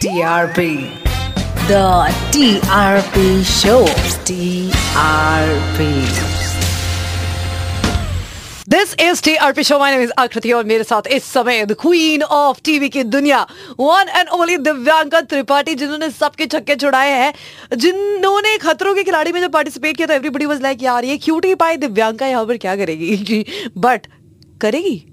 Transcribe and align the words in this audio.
TRP. 0.00 0.96
The 1.68 2.08
TRP 2.32 3.16
Show. 3.44 3.84
TRP. 4.24 5.88
This 8.68 8.94
is 9.00 9.22
T 9.24 9.34
R 9.36 9.52
P 9.52 9.62
show 9.64 9.78
my 9.78 9.96
name 9.96 10.52
और 10.54 10.64
मेरे 10.64 10.84
साथ 10.84 11.06
इस 11.06 11.24
समय 11.24 11.64
द 11.66 11.72
क्वीन 11.72 12.22
ऑफ़ 12.22 12.60
टीवी 12.64 12.88
की 12.88 13.02
दुनिया 13.02 13.42
one 13.80 14.08
and 14.08 14.28
only 14.28 14.56
Divyanka 14.56 15.20
Tripathi 15.20 15.74
जिन्होंने 15.74 16.10
सबके 16.10 16.46
छक्के 16.46 16.76
छुड़ाए 16.76 17.10
हैं, 17.10 17.32
जिन्होंने 17.76 18.56
खतरों 18.58 18.94
के 18.94 19.04
खिलाड़ी 19.04 19.32
में 19.32 19.40
जब 19.40 19.52
पार्टिसिपेट 19.52 19.96
किया 19.96 20.06
तो 20.06 20.14
एवरीबडी 20.14 20.46
वाज 20.46 20.62
लाइक 20.62 20.82
यार, 20.82 21.04
ये 21.04 21.18
क्यूटी 21.18 21.54
पाई 21.54 21.76
दिव्यांका 21.76 22.26
यहाँ 22.26 22.46
पर 22.46 22.56
क्या 22.56 22.76
करेगी 22.76 23.44
बट 23.76 24.06
करेगी 24.60 25.09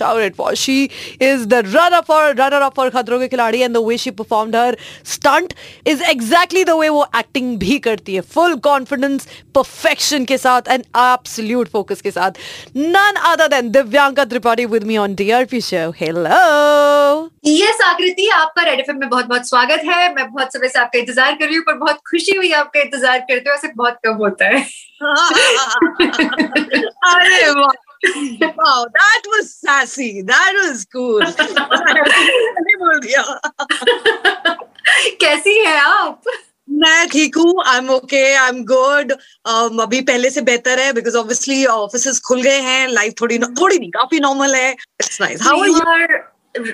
Out 0.00 0.20
it 0.20 0.36
was. 0.38 0.58
She 0.58 0.90
is 1.20 1.48
the 1.48 1.62
runner 1.64 2.02
for 2.02 2.34
runner 2.34 2.60
up 2.62 2.74
for 2.74 2.90
खतरों 2.90 3.18
के 3.20 3.28
खिलाड़ी 3.28 3.62
and 3.62 3.74
the 3.74 3.80
way 3.80 3.96
she 3.96 4.10
performed 4.10 4.54
her 4.54 4.74
stunt 5.04 5.54
is 5.84 6.02
exactly 6.02 6.64
the 6.64 6.76
way 6.76 6.88
वो 6.90 7.06
acting 7.14 7.56
भी 7.58 7.78
करती 7.78 8.14
है 8.14 8.22
full 8.34 8.58
confidence 8.60 9.26
perfection 9.58 10.26
के 10.26 10.38
साथ 10.38 10.68
and 10.76 10.86
absolute 10.94 11.68
focus 11.68 12.00
के 12.00 12.10
साथ 12.10 12.32
none 12.76 13.20
other 13.32 13.48
than 13.48 13.70
Divyanka 13.72 14.24
Tripathi 14.24 14.66
with 14.66 14.84
me 14.84 14.96
on 14.96 15.16
DRP 15.16 15.62
show 15.70 15.86
hello 16.02 17.30
yes 17.44 17.82
आकृति 17.86 18.28
आपका 18.34 18.62
रेड 18.62 18.80
एफएम 18.80 18.98
में 19.00 19.08
बहुत 19.08 19.26
बहुत 19.26 19.48
स्वागत 19.48 19.84
है 19.86 20.14
मैं 20.14 20.30
बहुत 20.32 20.52
समय 20.52 20.68
से 20.68 20.78
आपका 20.78 20.98
इंतज़ार 20.98 21.34
कर 21.34 21.44
रही 21.46 21.56
हूँ 21.56 21.64
पर 21.66 21.78
बहुत 21.78 22.00
खुशी 22.10 22.36
हुई 22.36 22.50
आपका 22.62 22.80
इंतज़ार 22.80 23.18
करते 23.18 23.50
हुए 23.50 23.54
ऐसे 23.56 23.68
बहुत 23.76 23.98
कम 24.06 24.14
होता 24.24 24.44
है 24.46 24.64
अरे 27.06 27.35
कैसी 35.20 35.58
है 35.58 35.80
आप? 35.80 36.22
मैं 36.70 37.08
ठीक 37.08 37.36
हूँ 37.36 37.62
I 37.66 37.78
am 37.78 37.90
okay 37.90 38.34
I 38.34 38.48
am 38.48 38.64
good 38.64 39.12
अभी 39.82 40.00
पहले 40.00 40.30
से 40.30 40.40
बेहतर 40.40 40.80
है 40.80 40.92
बिकॉज़ 40.92 41.16
ऑब्वियसली 41.16 41.66
ऑफ़िस 41.66 42.20
खुल 42.20 42.42
गए 42.42 42.60
हैं 42.60 42.88
लाइफ 42.88 43.14
थोड़ी 43.20 43.38
थोड़ी 43.38 43.78
नहीं 43.78 43.90
काफ़ी 43.90 44.20
नॉर्मल 44.20 44.54
है. 44.54 44.70
It's 44.70 45.20
nice 45.20 45.42
how 45.42 45.60
are 45.60 45.68
you 45.68 45.78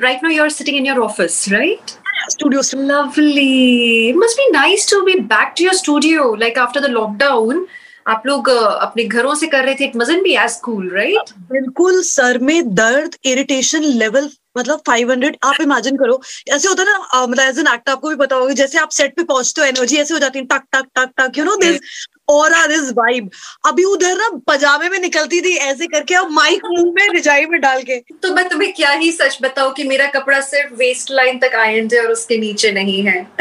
right 0.02 0.20
now 0.22 0.32
you 0.32 0.42
are 0.42 0.50
sitting 0.50 0.76
in 0.76 0.86
your 0.86 0.98
office 0.98 1.44
right 1.52 1.90
studio 2.30 2.62
lovely 2.74 4.12
must 4.16 4.36
be 4.36 4.50
nice 4.50 4.90
to 4.90 5.00
be 5.04 5.14
back 5.34 5.54
to 5.58 5.64
your 5.64 5.74
studio 5.74 6.34
like 6.34 6.58
after 6.58 6.80
the 6.80 6.90
lockdown 6.90 7.66
आप 8.06 8.22
लोग 8.26 8.48
अपने 8.48 9.04
घरों 9.04 9.34
से 9.34 9.46
कर 9.46 9.64
रहे 9.64 9.74
थे 9.74 9.84
it 9.84 9.96
must 9.96 10.22
be 10.22 10.34
as 10.44 10.54
cool 10.64 10.88
right 10.94 11.30
बिल्कुल 11.52 12.00
सर 12.02 12.38
में 12.38 12.74
दर्द 12.74 13.16
इरिटेशन 13.24 13.82
लेवल 13.82 14.30
मतलब 14.58 14.80
500 14.88 15.30
आप 15.44 15.60
इमेजिन 15.60 15.96
करो। 15.96 16.20
ऐसे 16.52 16.68
होता 16.68 16.82
है 16.82 16.88
ना 16.88 17.24
मतलब 17.24 17.44
एज 17.44 17.58
एन 17.58 17.66
एक्टर 17.66 17.92
आपको 17.92 18.08
भी 18.08 18.16
पता 18.16 18.36
होगा 18.36 18.52
जैसे 18.54 18.78
आप 18.78 18.90
सेट 18.92 19.14
पे 19.16 19.22
पहुँचते 19.24 19.60
हो 19.60 19.66
एनर्जी 19.66 19.96
ऐसे 19.96 20.14
हो 20.14 20.20
जाती 20.20 20.38
है 20.38 20.44
टक 20.44 20.64
टक 20.72 20.86
टक 20.96 21.10
टक 21.20 21.38
यू 21.38 21.44
नो 21.44 21.54
दिस 21.56 21.80
और 22.28 22.66
दिस 22.66 22.90
वाइब 22.92 23.30
अभी 23.66 23.84
उधर 23.84 24.14
ना 24.14 24.28
पजामे 24.48 24.88
में 24.88 24.98
निकलती 24.98 25.40
थी 25.40 25.56
ऐसे 25.56 25.86
करके 25.86 26.14
अब 26.14 26.30
माइक 26.30 26.60
मुँह 26.64 26.92
में 26.92 27.08
रिजाई 27.08 27.46
में 27.46 27.60
डाल 27.60 27.82
के। 27.82 27.96
तो 28.00 28.34
मैं 28.34 28.48
तुम्हें 28.48 28.72
क्या 28.72 28.90
ही 28.90 29.12
सच 29.12 29.38
बताऊँ 29.42 29.72
कि 29.72 29.84
मेरा 29.84 30.06
कपड़ा 30.06 30.40
सिर्फ़ 30.40 30.74
वेस्ट 30.74 31.10
लाइन 31.10 31.38
तक 31.38 31.54
आयन 31.54 31.88
है 31.94 32.00
और 32.06 32.12
उसके 32.12 32.38
नीचे 32.38 32.72
नहीं 32.72 33.02
है। 33.02 33.28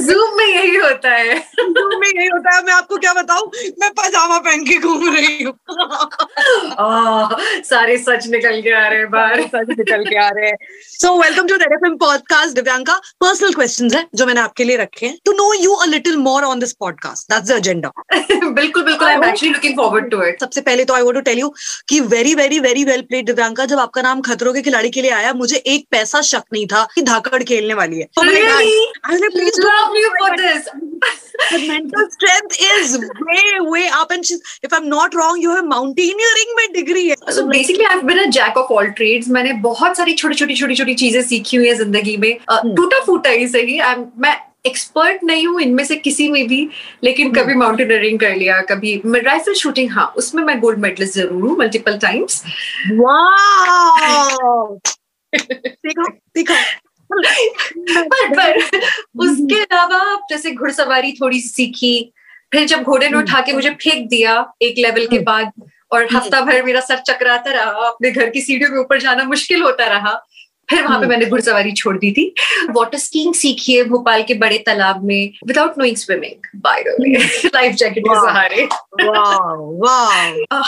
जूम 0.00 0.36
में 0.36 0.46
यही 0.46 0.76
होता 0.76 1.10
है। 1.10 1.38
जूम 1.60 2.00
में 2.00 2.08
यही 2.08 2.26
होता 2.26 2.56
है। 2.56 2.64
मैं 2.64 2.72
आपको 2.72 2.96
क्या 2.96 3.12
बताऊँ? 3.12 3.50
मैं 3.80 3.90
पजामा 3.90 4.38
पहन 4.38 4.64
के 4.64 4.78
घूम 4.78 5.14
रही 5.16 5.42
हूँ। 5.42 5.54
सारे 7.62 7.98
सच 7.98 8.26
निकल 8.26 8.62
के 8.62 8.74
आ 8.74 8.88
रहे 8.88 8.98
हैं 8.98 9.10
बाहर। 9.10 9.42
सच 9.42 9.66
निकल 9.68 10.04
के 10.04 10.16
आ 10.16 10.28
रहे 10.28 10.48
हैं। 10.48 10.56
So 10.82 11.22
welcome 11.22 11.46
to 11.46 11.54
Red 11.54 11.72
FM 11.72 11.96
podcast 11.96 12.54
Divyanka 12.54 12.94
personal 12.94 13.52
questions 13.52 13.94
है 13.94 14.06
जो 14.14 14.26
मैंने 14.26 14.40
आपके 14.40 14.64
लिए 14.64 14.76
रखे 14.76 15.06
हैं। 15.06 15.18
To 15.24 15.32
know 15.32 15.54
you 15.54 15.72
a 15.72 15.86
little 15.86 16.16
more 16.16 16.42
on 16.42 16.60
this 16.60 16.72
podcast 16.72 17.34
that's 17.34 17.51
agenda 17.56 17.92
बिल्कुल 18.12 18.82
बिल्कुल 18.84 19.08
I 19.08 19.14
am 19.14 19.24
actually 19.24 19.52
looking 19.52 19.76
forward 19.76 20.10
to 20.10 20.22
it 20.22 20.40
सबसे 20.40 20.60
पहले 20.60 20.84
तो 20.84 20.94
I 20.94 21.02
want 21.02 21.14
to 21.14 21.20
tell 21.30 21.38
you 21.38 21.48
कि 21.88 22.00
very 22.14 22.34
very 22.34 22.58
very 22.60 22.84
well 22.84 23.02
played 23.02 23.26
Divyanka 23.26 23.66
जब 23.66 23.78
आपका 23.78 24.02
नाम 24.02 24.20
खतरों 24.20 24.52
के 24.54 24.62
खिलाड़ी 24.62 24.90
के 24.90 25.02
लिए 25.02 25.10
आया 25.10 25.32
मुझे 25.32 25.56
एक 25.56 25.86
पैसा 25.90 26.20
शक 26.30 26.42
नहीं 26.52 26.66
था 26.66 26.86
कि 26.94 27.02
धाकड़ 27.02 27.42
खेलने 27.42 27.74
वाली 27.74 27.98
है। 27.98 28.06
Please 28.18 29.60
love 29.60 29.96
you 29.96 30.08
for 30.20 30.36
this 30.40 30.68
The 31.52 31.58
mental 31.68 32.04
strength 32.10 32.56
is 32.64 32.90
way 33.28 33.46
way 33.68 33.86
up 34.00 34.12
and 34.16 34.26
she's, 34.26 34.42
if 34.62 34.74
I'm 34.76 34.84
not 34.90 35.16
wrong 35.18 35.40
you 35.44 35.54
have 35.54 35.66
mountaineering 35.70 36.52
में 36.56 36.66
डिग्री 36.72 37.06
है 37.08 37.16
so 37.38 37.44
basically 37.48 37.88
I've 37.92 38.04
been 38.10 38.20
a 38.24 38.28
jack 38.36 38.60
of 38.62 38.70
all 38.76 38.92
trades. 39.00 39.28
मैंने 39.28 39.52
बहुत 39.66 39.96
सारी 39.96 40.14
छोटी 40.14 40.34
छोटी 40.34 40.54
छोटी 40.54 40.74
छोटी 40.74 40.94
चीज़ें 40.94 41.22
सीखी 41.22 41.56
हुई 41.56 41.68
है 41.68 41.74
ज़िंदगी 41.74 42.16
में। 42.16 42.30
hmm. 42.52 42.76
टूटा 42.76 43.00
फूटा 43.06 43.30
ही 43.30 43.48
सही। 43.48 43.80
मैं 44.18 44.36
एक्सपर्ट 44.64 45.22
नहीं 45.24 45.46
हूँ 45.46 45.60
इनमें 45.60 45.84
से 45.84 45.96
किसी 45.96 46.28
में 46.28 46.46
भी 46.48 46.68
लेकिन 47.04 47.28
hmm. 47.28 47.38
कभी 47.38 47.54
माउंटेनियरिंग 47.54 48.18
कर 48.20 48.34
लिया 48.36 48.60
कभी 48.60 48.94
राइफल 49.06 49.54
शूटिंग 49.54 49.90
हाँ 49.90 50.06
उसमें 50.16 50.42
मैं 50.44 50.58
गोल्ड 50.60 50.78
मेडलिस्ट 50.78 51.14
ज़रूर 51.14 51.42
हूँ 51.42 51.56
मल्टीपल 51.58 51.98
टाइम्स 52.02 52.42
पर 58.08 58.28
पर 58.36 58.58
उसके 59.20 59.60
अलावा 59.60 60.00
जैसे 60.30 60.50
घुड़सवारी 60.50 61.12
थोड़ी 61.12 61.40
सी 61.40 61.48
सीखी 61.48 62.12
फिर 62.52 62.66
जब 62.66 62.82
घोड़े 62.82 63.08
ने 63.08 63.18
उठा 63.18 63.40
के 63.40 63.52
मुझे 63.52 63.70
फेंक 63.70 64.08
दिया 64.08 64.34
एक 64.62 64.74
लेवल 64.78 65.06
के 65.06 65.16
hmm. 65.16 65.26
बाद 65.26 65.52
और 65.92 66.06
हफ़्ता 66.14 66.40
भर 66.40 66.62
मेरा 66.62 66.80
सर 66.80 66.98
चकराता 66.98 67.52
रहा 67.52 67.86
अपने 67.86 68.10
घर 68.10 68.30
की 68.30 68.40
सीढ़ियों 68.40 68.70
के 68.70 68.78
ऊपर 68.78 69.00
जाना 69.00 69.24
मुश्किल 69.24 69.62
होता 69.62 69.86
रहा 69.86 70.20
फिर 70.72 70.82
वहाँ 70.82 70.96
पे 70.96 70.96
हम्म। 70.96 71.08
मैंने 71.08 71.26
घुड़सवारी 71.26 71.72
छोड़ 71.72 71.96
दी 71.98 72.10
थी। 72.12 72.34
वाटर 72.70 72.98
स्कीइंग 72.98 73.34
सीखी 73.34 73.76
है 73.76 73.84
भोपाल 73.84 74.22
के 74.22 74.34
बड़े 74.42 74.58
तालाब 74.66 75.04
में 75.04 75.32
without 75.46 75.78
knowing 75.78 75.96
swimming 75.96 76.60
by 76.62 76.82
the 76.82 76.96
way 77.00 77.16
life 77.46 77.74
jacket 77.74 78.04
के 78.08 78.14
सहारे। 78.16 78.62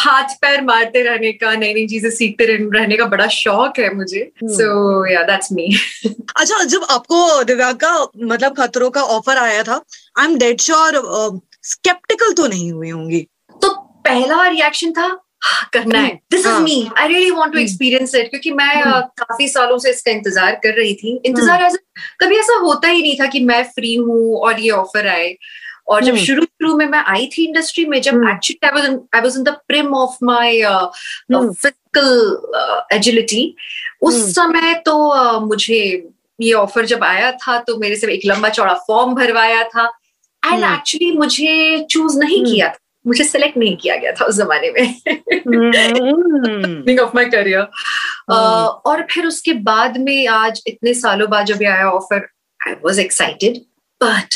हाथ 0.04 0.34
पैर 0.43 0.62
मारते 0.64 1.03
रहने 1.03 1.32
का 1.32 1.54
नई 1.54 1.75
नई 1.75 1.87
चीज़ें 1.87 2.10
सीखते 2.10 2.44
रहने 2.47 2.97
का 2.97 3.06
बड़ा 3.06 3.26
शौक 3.37 3.78
है 3.78 3.94
मुझे। 3.94 4.31
सो 4.44 5.06
या 5.12 5.22
दैट्स 5.22 5.53
मी 5.53 5.66
अच्छा 6.06 6.64
जब 6.64 6.87
आपको 6.91 7.43
दिव्यांग 7.44 7.76
का 7.84 8.06
मतलब 8.25 8.54
खतरों 8.56 8.91
का 8.91 9.03
ऑफ़र 9.14 9.38
आया 9.38 9.62
था 9.62 9.82
I 10.19 10.26
am 10.26 10.37
dead 10.38 10.60
sure 10.60 11.41
sceptical 11.64 12.32
तो 12.32 12.47
नहीं 12.47 12.72
हुई 12.72 12.91
होंगी। 12.91 13.26
तो 13.62 13.70
पहला 14.04 14.47
रिएक्शन 14.48 14.93
था 14.93 15.09
करना 15.72 15.99
है। 15.99 16.15
This 16.31 16.47
is 16.47 16.60
me 16.62 16.77
I 16.99 17.09
really 17.09 17.31
want 17.31 17.53
to 17.53 17.59
experience 17.59 18.15
it 18.15 18.31
क्योंकि 18.31 18.50
मैं 18.53 18.82
uh, 18.82 19.03
काफ़ी 19.19 19.49
सालों 19.49 19.78
से 19.78 19.91
इसका 19.91 20.10
इंतज़ार 20.10 20.55
कर 20.62 20.75
रही 20.75 20.94
थी। 20.94 21.21
इंतज़ार 21.27 21.62
ऐसा 21.62 21.78
कभी 22.21 22.38
ऐसा 22.38 22.59
होता 22.60 22.88
ही 22.88 23.03
नहीं 23.03 23.16
था 23.21 23.27
कि 23.27 23.41
मैं 23.44 23.62
फ्री 23.71 23.94
हूँ 23.97 24.37
और 24.38 24.60
ये 24.60 24.71
ऑफ़र 24.72 25.06
आए। 25.09 25.37
और 25.88 26.05
जब 26.05 26.16
शुरू 26.16 26.43
शुरू 26.43 26.77
में 26.77 26.87
मैं 26.87 27.03
आई 27.06 27.27
थी 27.32 27.44
इंडस्ट्री 27.44 27.84
में 27.87 28.00
जब 28.03 28.15
actually 28.31 28.66
I 28.66 28.72
was 28.75 28.99
I 29.15 29.21
was 29.21 29.37
in 29.37 29.43
the 29.44 29.49
prime 29.69 29.94
of 29.94 30.16
my 30.25 30.62
physical 31.32 32.88
agility 32.93 33.55
उस 34.03 34.22
समय 34.34 34.75
तो 34.87 34.94
uh, 35.16 35.41
मुझे 35.49 35.82
ये 36.41 36.53
ऑफ़र 36.53 36.87
जब 36.87 37.05
आया 37.05 37.31
था 37.43 37.59
तो 37.66 37.76
मेरे 37.78 37.97
से 37.97 38.12
एक 38.12 38.22
लंबा 38.26 38.49
चौड़ा 38.49 38.75
फॉर्म 38.87 39.15
भरवाया 39.15 39.62
था। 39.65 39.84
एंड 40.43 40.65
एक्चुअली 40.65 41.11
मुझे 41.19 41.87
चूज़ 41.91 42.19
नहीं 42.19 42.44
किया 42.44 42.69
था। 42.69 42.78
मुझे 43.06 43.25
सेलेक्ट 43.25 43.56
नहीं 43.56 43.76
किया 43.76 43.97
गया 43.97 44.12
था 44.12 44.25
उस 44.25 44.37
जमाने 44.37 44.70
में। 44.70 44.94
ऑफ़ 46.98 47.10
माई 47.15 47.25
करियर 47.25 47.66
और 48.84 49.06
फिर 49.10 49.26
उसके 49.26 49.53
बाद 49.53 49.97
में 49.97 50.28
आज 50.28 50.62
इतने 50.66 50.94
सालों 50.94 51.31
बाद 51.31 51.47
जब 51.47 51.56
आया 51.56 51.91
offer 51.91 52.28
I 52.69 52.72
was 52.72 53.00
excited 53.00 53.56
but 54.03 54.34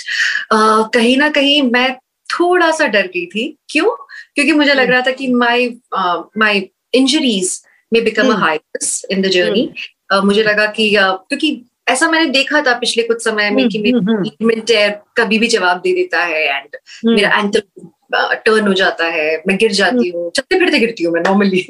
कहीं 0.95 1.17
ना 1.17 1.29
कहीं 1.29 1.63
मैं 1.63 1.97
थोड़ा 2.41 2.71
सा 2.71 2.87
डर 2.87 3.07
गई 3.07 3.27
थी। 3.27 3.59
क्यों? 3.71 3.91
क्योंकि 4.35 4.53
मुझे 4.53 4.75
लग 4.75 4.91
रहा 4.91 5.01
था 5.01 5.11
कि 5.11 5.27
माई 5.35 5.79
माई 6.39 6.71
इंजरीज 6.95 7.63
में 7.93 8.05
बिकम 8.05 8.33
हाइस 8.33 9.07
इन 9.11 9.23
द 9.23 9.27
जर्नी 9.27 9.75
मुझे 10.25 10.43
लगा 10.43 10.67
कि 10.67 10.97
uh, 10.97 11.19
क्योंकि 11.29 11.65
ऐसा 11.89 12.11
मैंने 12.11 12.31
देखा 12.31 12.61
था 12.61 12.79
पिछले 12.79 13.03
कुछ 13.03 13.25
समय 13.25 13.51
में 13.51 13.69
कि 13.69 13.79
मेरी 13.79 14.91
कभी 15.17 15.39
भी 15.39 15.47
जवाब 15.47 15.77
दे 15.77 15.95
देता 15.95 16.25
है 16.25 16.59
एंड 16.59 16.69
मेरा 17.05 17.39
एंकल 17.39 17.63
टर्न 18.13 18.67
हो 18.67 18.73
जाता 18.75 19.05
है 19.15 19.37
मैं 19.49 19.57
गिर 19.59 19.73
जाती 19.73 20.09
हूँ 20.09 20.31
चलते 20.37 20.59
फिरते 20.59 20.79
गिरती 20.79 21.05
हूँ 21.05 21.13
मैं 21.15 21.21
नॉर्मली 21.21 21.67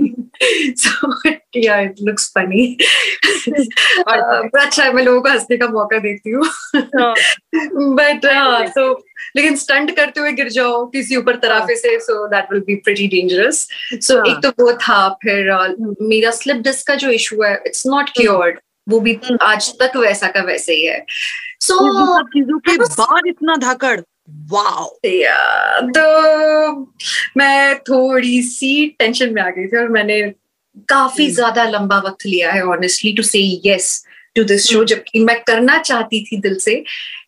सो 0.82 1.12
या 1.56 1.78
इट 1.80 1.94
लुक्स 2.02 2.28
फनी 2.34 2.66
अच्छा 3.52 4.82
है 4.82 4.92
मैं 4.92 5.02
लोगों 5.04 5.20
को 5.20 5.28
हंसने 5.28 5.56
का 5.56 5.68
मौका 5.68 5.98
देती 5.98 6.30
हूँ। 6.30 6.44
बट 7.94 8.26
हाँ 8.26 8.66
सो 8.66 8.92
लेकिन 9.36 9.56
स्टंट 9.56 9.94
करते 9.96 10.20
हुए 10.20 10.32
गिर 10.32 10.48
जाओ 10.50 10.84
किसी 10.90 11.16
ऊपर 11.16 11.36
तराफे 11.36 11.76
से 11.76 11.98
so 12.00 12.26
that 12.28 12.52
will 12.52 12.62
be 12.66 12.74
pretty 12.84 13.08
dangerous 13.08 13.66
so 14.06 14.22
एक 14.30 14.42
तो 14.42 14.50
वो 14.62 14.72
था 14.82 15.08
फिर 15.22 15.50
मेरा 16.02 16.30
स्लिप 16.30 16.62
डिस्क 16.62 16.86
का 16.86 16.94
जो 16.94 17.10
इशू 17.10 17.42
है 17.42 17.54
इट्स 17.66 17.86
नॉट 17.86 18.10
क्योर्ड 18.16 18.58
वो 18.88 19.00
भी 19.00 19.18
आज 19.42 19.72
तक 19.80 19.96
वैसा 19.96 20.26
का 20.26 20.40
वैसे 20.42 20.74
ही 20.74 20.84
है। 20.84 21.04
सो 21.60 22.22
चीज़ों 22.22 22.58
के 22.58 22.76
बाद 22.76 23.26
इतना 23.26 23.56
धाकड़। 23.56 24.00
वाओ 24.28 24.98
तो 25.88 26.72
मैं 27.36 27.78
थोड़ी 27.78 28.42
सी 28.42 28.86
टेंशन 28.98 29.34
में 29.34 29.42
आ 29.42 29.48
गई 29.50 29.66
थी 29.66 29.76
और 29.76 29.88
मैंने 29.88 30.20
काफ़ी 30.88 31.24
हम्म। 31.24 31.34
ज़्यादा 31.34 31.64
लंबा 31.64 31.98
वक्त 31.98 32.26
लिया 32.26 32.52
है 32.52 32.62
honestly 32.66 33.12
to 33.12 33.22
say 33.22 33.40
yes 33.66 34.04
to 34.36 34.44
this 34.44 34.66
show. 34.66 34.84
जबकि 34.84 35.20
मैं 35.20 35.40
करना 35.40 35.78
चाहती 35.78 36.24
थी 36.24 36.40
दिल 36.40 36.56
से 36.58 36.74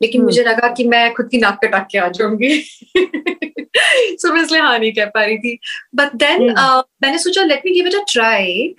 लेकिन 0.02 0.20
हम्म। 0.20 0.28
मुझे 0.28 0.42
लगा 0.42 0.68
कि 0.68 0.84
मैं 0.84 1.12
खुद 1.14 1.28
की 1.30 1.38
नाक 1.38 1.58
कटा 1.64 1.78
के 1.78 1.98
आ 1.98 2.08
जाऊँगी 2.08 2.62
सो 4.16 4.32
मैं 4.32 4.42
इसलिए 4.42 4.60
हाँ 4.60 4.78
नहीं 4.78 4.92
कह 4.92 5.04
पा 5.04 5.24
रही 5.24 5.38
थी 5.38 5.58
बट 5.94 6.14
देन 6.14 6.48
हम्म। 6.50 6.82
मैंने 7.02 7.18
सोचा 7.18 7.44
let 7.44 7.62
me 7.66 7.72
give 7.72 7.86
it 7.86 7.94
a 7.94 8.04
try. 8.12 8.74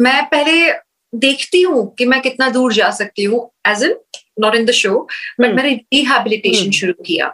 मैं 0.00 0.24
पहले 0.24 0.72
देखती 1.14 1.62
हूँ 1.62 1.94
कि 1.94 2.04
मैं 2.04 2.20
कितना 2.20 2.48
दूर 2.48 2.72
जा 2.72 2.90
सकती 2.90 3.24
हूँ 3.24 3.50
as 3.66 3.82
in 3.82 3.94
not 4.36 4.54
in 4.54 4.64
the 4.64 4.70
show 4.70 4.98
but. 5.40 5.54
मैंने 5.54 5.72
रिहेबिलिटेशन 5.94 6.60
हम्म। 6.60 6.70
शुरू 6.70 6.92
किया 7.06 7.32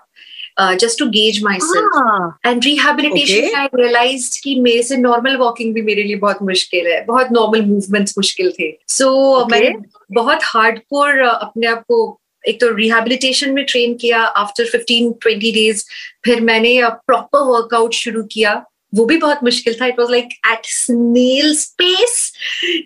just 0.61 0.99
to 0.99 1.07
gauge 1.09 1.43
myself 1.63 2.47
and 2.47 2.65
rehabilitation 2.65 3.55
I 3.57 3.69
realise 3.75 4.31
कि 4.45 4.55
मेरे 4.61 4.83
से 4.83 4.97
नॉर्मल 4.97 5.37
वॉकिंग 5.37 5.75
भी 5.75 5.83
मेरे 5.83 6.03
लिए 6.03 6.17
बहुत 6.17 6.43
मुश्किल 6.43 6.87
है 6.87 7.05
बहुत 7.05 7.29
नॉर्मल 7.33 7.63
मूवमेंट्स 7.67 8.15
मुश्किल 8.19 8.53
थे 8.61 8.71
सो 8.89 9.05
so, 9.05 9.43
Okay. 9.43 9.51
मैंने 9.51 9.75
बहुत 10.13 10.41
हार्डकोर 10.45 11.21
अपने 11.21 11.67
आप 11.67 11.85
को 11.89 11.99
एक 12.45 12.61
तो 12.61 12.69
रिहेबिलिटेशन 12.75 13.53
में 13.53 13.65
ट्रेन 13.65 13.95
किया 13.95 14.19
आफ्टर 14.41 14.69
15 14.69 15.13
20 15.27 15.53
डेज़ 15.55 15.85
फिर 16.25 16.41
मैंने 16.41 16.81
प्रॉपर 17.07 17.43
वर्कआउट 17.45 17.95
शुरू 17.95 18.23
किया 18.33 18.55
वो 18.95 19.05
भी 19.07 19.17
बहुत 19.17 19.45
मुश्किल 19.45 19.75
था 19.81 19.87
it 19.87 19.99
was 19.99 20.11
like 20.11 20.29
at 20.53 20.67
snail 20.67 21.55
space 21.57 22.33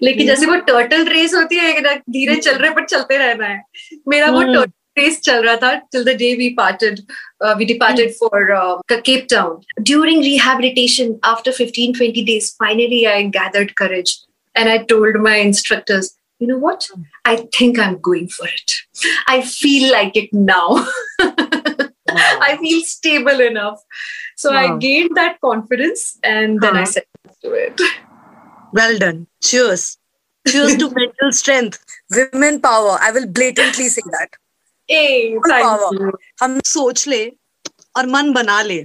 लेकिन 0.03 0.27
जैसे 0.27 0.47
वो 0.47 0.57
टर्टल 0.71 1.05
रेस 1.09 1.35
होती 1.35 1.57
है 1.57 1.97
धीरे 1.97 2.37
चल 2.37 2.55
रहे 2.55 2.71
पर 2.71 2.87
चलते 2.87 3.19
रहना 3.19 3.47
है 3.47 3.63
मेरा 4.09 4.31
वो 4.31 4.41
हम्म। 4.41 4.55
टर्टल 4.55 4.73
रेस 4.99 5.21
चल 5.21 5.43
रहा 5.43 5.57
था 5.57 5.75
till 5.93 6.05
the 6.05 6.17
day 6.19 6.35
we 6.37 6.49
parted 6.57 7.01
uh, 7.43 7.55
departed 7.57 8.15
for 8.15 8.53
uh, 8.53 8.79
Cape 9.05 9.29
Town. 9.29 9.61
During 9.83 10.21
rehabilitation, 10.21 11.19
after 11.25 11.53
15, 11.53 11.95
20 11.95 12.25
days, 12.25 12.55
finally 12.57 13.07
I 13.07 13.25
gathered 13.25 13.77
courage 13.77 14.17
and 14.55 14.69
I 14.69 14.79
told 14.79 15.17
my 15.17 15.37
instructors, 15.37 16.17
you 16.41 16.47
know 16.47 16.59
what? 16.59 16.89
I 17.25 17.37
think 17.57 17.79
I'm 17.79 17.99
going 18.01 18.29
for 18.29 18.47
it. 18.47 18.73
I 19.29 19.43
feel 19.43 19.93
like 19.93 20.17
it 20.17 20.33
now. 20.33 20.87
I 22.52 22.58
feel 22.58 22.82
stable 22.82 23.40
enough. 23.42 23.80
So 24.36 24.52
I 24.54 24.66
Wow. 24.68 24.78
gained 24.78 25.16
that 25.16 25.40
confidence 25.42 26.04
and 26.24 26.62
then 26.62 26.76
I 26.76 26.84
Huh. 26.84 26.92
said 26.92 27.06
yes 27.26 27.38
to 27.46 27.54
it. 27.54 27.82
well 28.74 28.98
done. 28.98 29.20
Cheers. 29.44 29.86
Cheers 30.48 30.76
to 30.82 30.90
mental 30.98 31.32
strength. 31.32 31.80
Women 32.16 32.60
power. 32.62 32.98
I 33.02 33.12
will 33.12 33.28
blatantly 33.40 33.90
say 33.90 34.04
that. 34.18 34.30
Hey, 34.88 35.36
thank 35.48 35.64
power. 35.66 35.90
you. 36.00 36.12
हम 36.42 36.60
सोच 36.66 37.08
ले 37.08 37.22
और 37.98 38.06
मन 38.16 38.32
बना 38.34 38.62
ले 38.62 38.80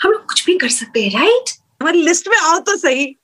हम 0.00 0.10
लोग 0.12 0.26
कुछ 0.28 0.44
भी 0.46 0.56
कर 0.58 0.68
सकते 0.68 1.02
हैं 1.04 1.10
राइट 1.20 1.50
हमारी 1.82 2.02
लिस्ट 2.02 2.28
में 2.28 2.36
आओ 2.38 2.58
तो 2.68 2.76
सही 2.76 3.06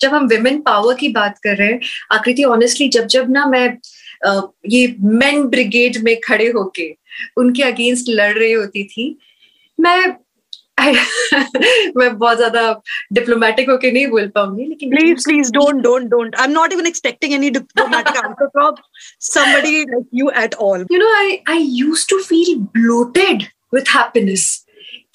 जब 0.00 0.14
हम 0.14 0.26
विमेन 0.26 0.60
पावर 0.60 0.94
की 0.94 1.08
बात 1.12 1.38
कर 1.38 1.56
रहे 1.56 1.68
हैं 1.68 1.80
आकृति 2.12 2.44
ऑनेस्टली 2.46 2.88
जब 2.88 3.06
जब 3.08 3.30
ना 3.30 3.46
मैं 3.46 3.66
ये 4.68 4.94
मेन 5.14 5.46
ब्रिगेड 5.48 5.96
में 6.04 6.16
खड़े 6.20 6.48
होके 6.50 6.94
उनके 7.38 7.62
अगेंस्ट 7.62 8.08
लड़ 8.10 8.32
रही 8.34 8.52
होती 8.52 8.84
थी 8.86 9.16
मैं 9.78 10.16
मैं 11.96 12.08
बहुत 12.18 12.36
ज़्यादा 12.36 12.62
डिप्लोमेटिक 13.12 13.70
होके 13.70 13.90
नहीं 13.92 14.06
बोल 14.06 14.26
पाऊँगी 14.28 14.64
लेकिन 14.64 14.90
please 14.90 15.24
please 15.24 15.52
don't 15.52 15.82
don't 15.82 16.08
don't 16.08 16.34
I 16.36 16.44
am 16.44 16.50
not 16.52 16.72
even 16.72 16.86
expecting 16.86 17.32
any 17.34 17.50
diplomatic 17.50 18.16
answer 18.16 18.46
from 18.48 18.74
somebody 19.28 19.80
like 19.82 20.06
you 20.14 20.30
at 20.42 20.54
all 20.62 20.86
you 20.92 20.98
know 20.98 21.12
I 21.14 21.38
I 21.48 21.62
used 21.74 22.08
to 22.10 22.18
feel 22.24 22.54
bloated 22.76 23.44
with 23.74 23.96
happiness 23.96 24.44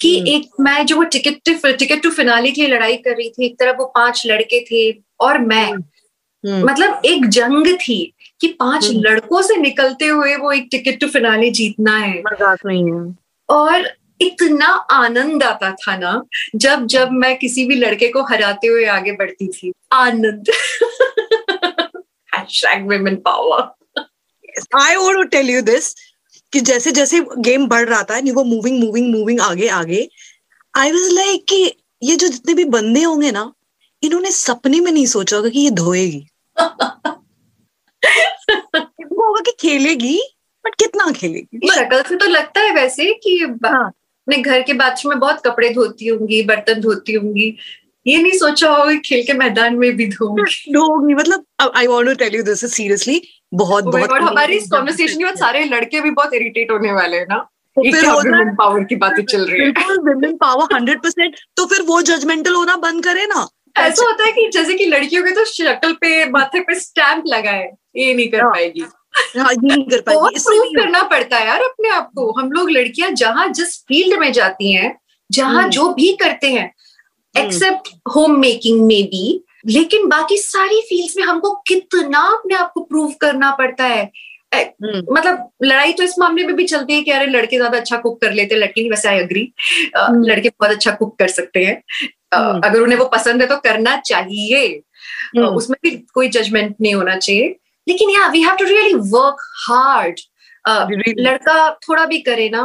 कि 0.00 0.14
Hmm. 0.18 0.28
एक 0.28 0.48
मैं 0.60 0.84
जो 0.86 0.96
वो 0.96 1.02
टिकट 1.02 1.50
टिकट 1.78 2.02
टू 2.02 2.10
फिनाले 2.10 2.50
के 2.50 2.60
लिए 2.62 2.70
लड़ाई 2.74 2.96
कर 2.96 3.16
रही 3.16 3.30
थी 3.30 3.46
एक 3.46 3.58
तरफ़ 3.58 3.76
वो 3.76 3.84
पाँच 3.94 4.22
लड़के 4.26 4.60
थे 4.70 4.90
और 5.20 5.38
मैं 5.38 5.70
Hmm. 5.72 6.64
मतलब 6.70 7.02
एक 7.04 7.26
जंग 7.28 7.66
थी 7.78 8.14
कि 8.40 8.48
पाँच. 8.48 8.88
लड़कों 8.92 9.42
से 9.42 9.56
निकलते 9.56 10.06
हुए 10.06 10.36
वो 10.36 10.52
एक 10.52 10.68
टिकट 10.70 11.00
टू 11.00 11.06
फिनाले 11.08 11.50
जीतना 11.50 11.96
है 11.96 12.18
मज़ाक 12.20 12.66
नहीं 12.66 12.84
है 12.92 13.14
और 13.48 13.90
इतना 14.20 14.66
आनंद 14.90 15.42
आता 15.42 15.70
था 15.72 15.96
ना 15.96 16.22
जब 16.56 16.86
जब 16.86 17.12
मैं 17.12 17.36
किसी 17.38 17.64
भी 17.64 17.74
लड़के 17.74 18.08
को 18.08 18.22
हराते 18.22 18.66
हुए 18.66 18.84
आगे 18.86 19.12
बढ़ती 19.12 19.48
थी 19.48 19.72
आनंद 19.92 20.50
power. 23.26 23.62
I 24.76 24.96
want 24.96 25.16
to 25.16 25.22
tell 25.22 25.50
you 25.50 25.60
this 25.62 25.94
कि 26.52 26.60
जैसे 26.60 26.90
जैसे 26.92 27.20
गेम 27.38 27.66
बढ़ 27.66 27.88
रहा 27.88 28.02
था 28.02 28.18
वो 28.32 28.44
मूविंग 28.44 28.84
मूविंग 28.84 29.14
मूविंग 29.14 29.40
आगे 29.40 29.68
आगे 29.68 30.08
आई 30.74 30.92
वाज 30.92 31.12
लाइक 31.12 31.44
कि 31.48 31.62
ये 32.02 32.16
जो 32.16 32.28
जितने 32.28 32.54
भी 32.54 32.64
बंदे 32.64 33.02
होंगे 33.02 33.30
ना 33.30 33.52
इन्होंने 34.02 34.30
सपने 34.30 34.80
में 34.80 34.90
नहीं 34.92 35.06
सोचा 35.06 35.36
होगा 35.36 35.48
कि 35.48 35.60
ये 35.60 35.70
धोएगी 35.70 36.26
इनको 39.00 39.26
होगा 39.26 39.40
कि 39.40 39.52
खेलेगी 39.60 40.18
बट 40.64 40.74
कितना 40.74 41.10
खेलेगी 41.12 41.70
शक्ल 41.70 42.02
से 42.02 42.16
तो 42.16 42.26
लगता 42.26 42.60
है 42.60 42.70
वैसे 42.74 43.12
कि 43.14 43.38
हाँ। 43.66 43.84
अपने 43.84 44.36
घर 44.36 44.62
के 44.62 44.72
बाथरूम 44.72 45.12
में 45.12 45.20
बहुत 45.20 45.40
कपड़े 45.46 45.68
धोती 45.70 46.06
होंगी 46.06 46.42
बर्तन 46.42 46.80
धोती 46.80 47.12
होंगी 47.12 47.56
ये 48.06 48.22
नहीं 48.22 48.32
सोचा 48.32 48.68
होगा 48.70 48.94
खेल 49.06 49.22
के 49.22 49.32
मैदान 49.32 49.76
में 49.78 49.90
भी 49.96 50.06
धोऊँगी 50.06 50.72
धोएगी 50.72 51.14
मतलब 51.14 51.70
I 51.76 51.86
want 51.86 52.08
to 52.08 52.14
tell 52.14 52.34
you 52.34 52.42
this 52.42 52.64
is 52.64 52.72
seriously 52.72 53.20
बहुत 53.54 53.84
Oh 53.84 53.92
बहुत 53.92 54.22
हमारी 54.22 54.56
इस 54.56 54.68
कॉन्वर्सेशन 54.70 55.18
के 55.18 55.24
बाद 55.24 55.36
सारे 55.36 55.64
लड़के 55.64 56.00
भी 56.00 56.10
बहुत 56.10 56.34
इरिटेट 56.34 56.70
होने 56.70 56.92
वाले 56.92 57.16
हैं 57.16 57.26
ना। 57.30 57.36
तो 57.76 57.82
फिर 57.82 58.84
की 58.84 58.96
बातें 58.96 59.24
चल 59.24 59.44
रही 59.46 59.60
है। 59.60 59.70
बिल्कुल 59.70 60.32
पावर 60.32 60.74
हंड्रेड 60.74 60.98
परसेंट 60.98 61.36
तो 61.56 61.66
फिर 61.66 61.82
वो 61.82 62.00
जजमेंटल 62.02 62.54
होना 62.54 62.76
बंद 62.76 63.04
करे 63.04 63.26
ना। 63.26 63.46
ऐसा 63.76 64.04
होता 64.04 64.24
है 64.24 64.32
कि 64.32 64.48
जैसे 64.52 64.74
कि 64.74 64.86
लड़कियों 64.86 65.22
के 65.22 65.30
तो 65.30 65.44
शक्ल 65.44 65.92
पे 65.92 66.24
माथे 66.30 66.60
पे 66.60 66.74
स्टैंप 66.80 67.24
लगाए। 67.26 67.70
ये 67.96 68.14
नहीं 68.14 68.28
कर 68.28 68.40
हाँ। 68.40 68.50
पाएगी। 68.50 68.84
हाँ, 69.38 69.52
ये 69.52 69.74
नहीं 69.74 69.84
कर 69.84 70.00
पाएगी। 70.00 70.40
प्रूव 70.40 70.70
करना 70.76 71.02
पड़ता 71.02 71.36
है 71.36 71.46
यार 71.46 71.62
अपने 71.62 71.88
आप 71.88 72.10
को। 72.16 72.30
हम 72.40 72.52
लोग 72.52 72.70
लड़कियाँ 72.70 73.10
जहाँ 73.10 73.48
जिस 73.52 73.76
फ़ील्ड 73.88 74.18
में 74.20 74.32
जाती 74.32 74.72
हैं 74.72 74.96
जहाँ 75.30 75.62
हम्म। 75.62 75.70
जो 75.70 75.88
भी 75.94 76.12
करते 76.22 76.46
हैं। 76.46 76.72
एक्सेप्ट 77.34 77.88
होम 78.14 78.38
मेकिंग 78.40 78.80
में 78.86 79.04
भी 79.04 79.44
लेकिन 79.68 80.06
बाकी 80.08 80.36
सारी 80.36 80.80
फील्ड्स 80.80 81.16
में 81.16 81.24
हमको 81.24 81.50
कितना 81.68 82.18
अपने 82.18 82.54
आप 82.54 82.72
को 82.72 82.80
प्रूव 82.80 83.12
करना 83.20 83.50
पड़ता 83.50 83.84
है। 83.84 84.10
हम्म, 84.54 85.02
मतलब 85.12 85.48
लड़ाई 85.64 85.92
तो 85.92 86.02
इस 86.02 86.18
मामले 86.18 86.46
में 86.46 86.54
भी 86.56 86.64
चलती 86.64 86.94
है 86.94 87.02
कि 87.02 87.10
अरे 87.10 87.26
लड़के 87.26 87.56
ज़्यादा 87.56 87.78
अच्छा 87.78 87.96
कुक 87.96 88.20
कर 88.20 88.32
लेते 88.32 88.54
हैं। 88.54 88.60
लड़के 88.62 88.88
वैसे 88.90 89.08
आई 89.08 89.18
अग्री 89.18 89.52
हम्म। 89.96 90.24
लड़के 90.24 90.48
बहुत 90.48 90.70
अच्छा 90.70 90.90
कुक 90.90 91.18
कर 91.18 91.28
सकते 91.28 91.64
हैं। 91.64 91.82
हम्म। 92.34 92.60
अगर 92.64 92.80
उन्हें 92.80 92.98
वो 92.98 93.04
पसंद 93.04 93.42
है 93.42 93.48
तो 93.48 93.56
करना 93.56 93.96
चाहिए। 93.96 94.66
हम्म, 95.36 95.46
उसमें 95.46 95.76
भी 95.82 95.90
कोई 96.14 96.28
जजमेंट 96.28 96.74
नहीं 96.80 96.94
होना 96.94 97.16
चाहिए। 97.16 97.56
लेकिन 97.88 98.10
या 98.10 98.26
we 98.28 98.42
have 98.42 98.56
to 98.56 98.64
really 98.64 98.94
work 98.94 99.36
hard 99.68 100.20
लड़का 101.18 101.70
थोड़ा 101.88 102.04
भी 102.06 102.18
करे 102.18 102.48
ना। 102.48 102.62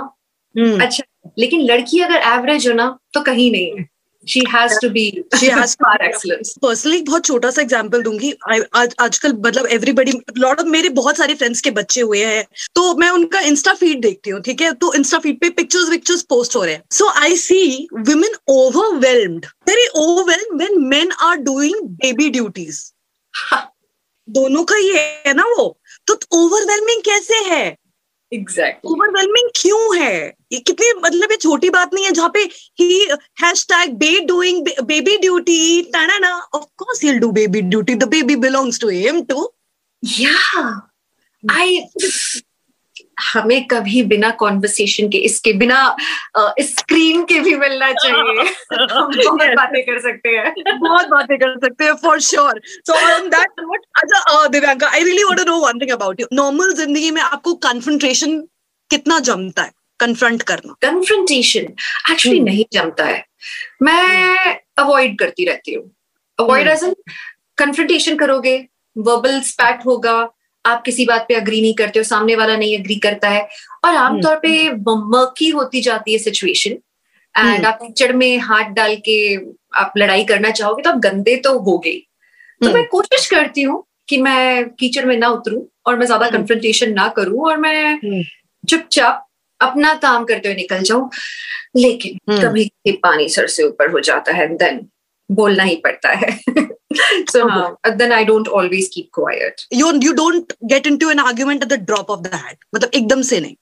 अच्छा। 0.86 1.32
लेकिन 1.40 1.62
लड़की 1.62 2.02
अगर 2.02 2.16
एवरेज 2.16 2.68
हो 2.68 2.74
ना 2.74 2.98
तो 3.14 3.22
कहीं 3.22 3.52
नहीं 3.52 3.78
है। 3.78 3.97
She 4.28 4.44
has 4.50 4.78
to 4.82 4.90
be 4.90 5.04
She 5.36 5.50
has 5.50 5.76
to 5.76 5.86
be- 5.86 6.06
excellence 6.06 6.54
personally 6.62 7.02
बहुत 7.10 7.26
छोटा 7.26 7.52
सा 7.52 7.62
एग्जांपल 7.62 8.02
दूँगी। 8.02 8.34
आज 8.76 8.96
आजकल 9.00 9.34
मतलब 9.34 9.68
एवरीबडी 9.68 10.12
लॉट 10.38 10.60
ऑफ़ 10.60 10.68
मेरे 10.68 10.90
बहुत 10.90 11.18
सारे 11.18 11.36
फ्रेंड्स 11.36 11.62
के 11.62 11.72
बच्चे 11.72 12.02
हुए 12.02 12.24
हैं। 12.26 12.44
तो 12.76 12.96
मैं 12.96 13.10
उनका 13.10 13.40
इंस्टा 13.40 13.74
फ़ीड 13.74 14.02
देखती 14.02 14.30
हूँ 14.30 14.42
ठीक 14.42 14.62
है? 14.62 14.72
तो 14.74 14.94
इंस्टा 14.94 15.20
फ़ीड 15.20 15.40
पे 15.42 15.50
पिक्चर्स 15.50 15.90
विक्चर्स 15.90 16.22
पोस्ट 16.22 16.56
हो 16.56 16.64
रहे 16.64 16.74
हैं। 16.74 16.84
So 16.92 17.10
I 17.10 17.36
see 17.36 17.88
women 17.94 18.36
overwhelmed 18.48 19.46
very 19.68 19.88
overwhelm 19.96 20.58
when 20.58 20.82
men 20.88 21.12
are 21.22 21.36
doing 21.38 21.82
baby 21.82 22.30
duties 22.30 22.84
दोनों 24.28 24.64
का 24.64 24.78
ये 24.78 25.00
है 25.28 25.34
ना 25.34 25.44
वो। 25.44 25.80
तो 26.08 26.20
ओवरवेलमिंग 26.32 27.02
कैसे 27.02 27.36
है? 27.36 27.78
एग्जैक्टली 28.34 28.92
ओवरवेलमिंग 28.92 29.50
क्यों 29.56 29.98
है? 29.98 30.34
ये 30.52 30.60
कितनी 30.60 30.92
मतलब 31.04 31.32
ये 31.32 31.38
छोटी 31.38 31.70
बात 31.70 31.94
नहीं 31.94 32.06
है 32.06 32.12
जहाँ 32.12 32.30
पे 32.34 32.40
ही 32.80 33.08
hashtag 33.44 33.94
be 33.98 34.20
doing 34.26 34.68
baby 34.84 35.18
duty 35.18 35.92
ना 35.96 36.36
of 36.56 36.66
course 36.78 37.04
he 37.04 37.14
do 37.20 37.32
baby 37.32 37.62
duty 37.62 37.96
the 37.96 38.04
baby 38.04 38.36
belongs 38.36 38.80
to 38.80 38.90
him 38.90 39.22
too 39.22 39.52
या 40.04 40.82
I 41.44 41.84
हमें 43.20 43.68
कभी 43.68 44.02
बिना 44.04 44.30
कॉन्वर्सेशन 44.40 45.10
के 45.10 45.18
इसके 45.18 45.54
बिना 45.54 45.96
स्क्रीन 46.62 47.24
के 47.26 47.40
भी 47.40 47.56
मिलना 47.56 47.92
चाहिए। 47.94 48.44
हम 48.74 49.12
बहुत 49.16 49.50
बातें 49.56 49.82
कर 49.84 50.00
सकते 50.02 50.30
हैं। 50.30 50.54
बहुत 50.80 51.08
बातें 51.08 51.38
कर 51.38 51.56
सकते 51.58 51.86
हैं 51.86 51.94
for 51.94 52.20
sure 52.22 52.62
so 52.68 52.94
on 52.94 53.30
that 53.30 53.50
note 53.60 53.86
अच्छा 54.04 54.48
Divyanka 54.48 54.88
I 54.88 55.04
really 55.04 55.24
want 55.24 55.38
to 55.38 55.46
know 55.46 55.58
one 55.66 55.80
thing 55.80 55.92
about 55.92 56.20
you 56.20 56.28
normal 56.34 56.74
ज़िंदगी 56.74 57.12
में 57.12 57.22
आपको 57.22 57.54
कन्फ्रंटेशन 57.68 58.40
कितना 58.90 59.20
जमता 59.20 59.64
है? 59.64 59.72
कन्फ्रंट 60.00 60.42
करना। 60.44 60.76
कन्फ्रंटेशन 60.82 61.74
एक्चुअली 62.12 62.40
नहीं 62.40 62.64
जमता 62.74 63.06
है। 63.06 63.26
मैं 63.82 64.56
अवॉइड 64.78 65.18
करती 65.20 65.46
रहती 65.46 65.74
हूँ। 65.74 65.92
अवॉइड 66.40 66.68
एज 66.68 66.84
एन 66.84 66.96
कन्फ्रंटेशन 67.58 68.16
करोगे 68.16 68.58
वर्बल 68.96 69.40
स्पैट 69.42 69.86
होगा 69.86 70.18
आप 70.68 70.82
किसी 70.84 71.06
बात 71.06 71.26
पे 71.28 71.36
अग्री 71.36 71.62
नहीं 71.62 71.74
करते 71.74 72.00
हो 72.00 72.04
सामने 72.04 72.36
वाला 72.36 72.58
नहीं 72.58 72.78
अग्री 72.80 72.96
करता 73.00 73.30
है। 73.30 73.48
और 73.86 73.96
आमतौर 73.96 74.36
पे 74.36 74.70
मर्की 74.74 75.50
होती 75.50 75.82
जाती 75.82 76.12
है 76.14 76.18
सिचुएशन 76.20 76.78
एंड 77.36 77.66
आप 77.66 77.80
कीचड़ 77.82 78.12
में 78.14 78.38
हाथ 78.40 78.70
डाल 78.74 78.96
के 79.06 79.36
आप 79.80 79.94
लड़ाई 79.98 80.24
करना 80.26 80.52
चाहोगे 80.52 80.84
तो 80.84 80.90
आप 80.90 80.98
गंदे 81.00 81.36
तो 81.38 81.58
हो 81.60 81.78
गई 81.78 82.00
तो 82.62 82.74
मैं 82.74 82.86
कोशिश 82.88 83.30
करती 83.30 83.62
हूँ 83.62 83.84
कि 84.10 84.18
मैं 84.18 84.70
कीचड़ 84.70 85.06
में 85.06 85.18
ना 85.18 85.28
उतरूं 85.30 85.62
और 85.86 85.96
मैं 85.96 86.06
ज़्यादा 86.06 86.30
कन्फ्रंटेशन 86.30 86.94
ना 86.94 87.08
करूँ 87.18 87.46
और 87.48 87.58
मैं 87.58 88.00
चुपचाप 88.64 89.26
अपना 89.62 89.94
काम 89.94 90.24
करते 90.26 90.50
हुए 90.50 90.56
निकल 90.56 90.82
जाऊँ। 90.82 91.10
लेकिन 91.76 92.38
कभी 92.42 92.70
पानी 93.04 93.28
सर 93.30 93.48
से 93.48 93.64
ऊपर 93.64 93.92
हो 93.92 94.00
जाता 94.00 94.34
है 94.34 94.48
देन 94.56 94.88
बोलना 95.30 95.64
ही 95.64 95.76
पड़ता 95.76 96.10
है। 96.16 96.38
so 97.30 97.48
uh, 97.50 97.96
then 97.96 98.12
I 98.12 98.24
don't 98.24 98.48
always 98.48 98.90
keep 98.90 99.12
quiet. 99.12 99.66
You 99.72 99.94
you 100.00 100.14
don't 100.16 100.54
get 100.68 100.86
into 100.86 101.10
an 101.10 101.20
argument 101.20 101.64
at 101.64 101.70
the 101.70 101.78
drop 101.78 102.10
of 102.10 102.24
the 102.24 102.38
hat. 102.38 102.58
मतलब 102.76 102.92
एकदम 102.94 103.22
से 103.22 103.40
नहीं. 103.40 103.56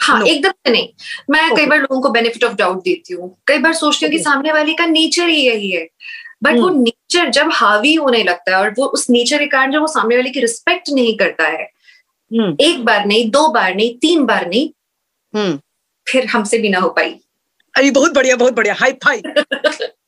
हाँ 0.00 0.20
no. 0.20 0.26
एकदम 0.26 0.50
से 0.50 0.70
नहीं 0.72 0.88
मैं 1.30 1.42
okay. 1.46 1.56
कई 1.56 1.66
बार 1.66 1.78
लोगों 1.78 2.00
को 2.02 2.08
बेनिफिट 2.10 2.44
ऑफ़ 2.44 2.54
डाउट 2.54 2.82
देती 2.84 3.14
हूँ 3.14 3.36
कई 3.46 3.58
बार 3.58 3.72
सोचती 3.72 4.06
हूँ 4.06 4.10
okay. 4.10 4.18
कि 4.18 4.24
सामने 4.24 4.52
वाले 4.52 4.74
का 4.74 4.86
नेचर 4.86 5.28
ही 5.28 5.40
यही 5.46 5.70
है 5.70 5.86
बट 6.42 6.52
hmm. 6.52 6.62
वो 6.62 6.70
नेचर 6.70 7.30
जब 7.30 7.50
हावी 7.52 7.94
होने 7.94 8.22
लगता 8.22 8.56
है 8.56 8.62
और 8.62 8.74
वो 8.78 8.86
उस 8.86 9.08
नेचर 9.10 9.38
के 9.38 9.46
कारण 9.46 9.72
जब 9.72 9.80
वो 9.80 9.86
सामने 9.86 10.16
वाले 10.16 10.30
की 10.30 10.40
रिस्पेक्ट 10.40 10.90
नहीं 10.90 11.16
करता 11.16 11.46
है 11.48 11.68
hmm. 12.30 12.60
एक 12.60 12.84
बार 12.84 13.06
नहीं 13.06 13.30
दो 13.30 13.48
बार 13.48 13.74
नहीं 13.74 13.96
तीन 13.98 14.24
बार 14.26 14.48
नहीं 14.48 14.68
hmm. 15.34 15.58
फिर 16.06 16.26
हमसे 16.26 16.58
भी 16.58 16.68
ना 16.68 16.78
हो 16.78 16.88
पाई 16.88 17.18
अरे 17.74 17.90
बहुत 17.90 18.14
बढ़िया 18.14 18.36
बहुत 18.36 18.52
बढ़िया 18.52 18.74
हाई 18.74 18.92
फाई 19.04 19.22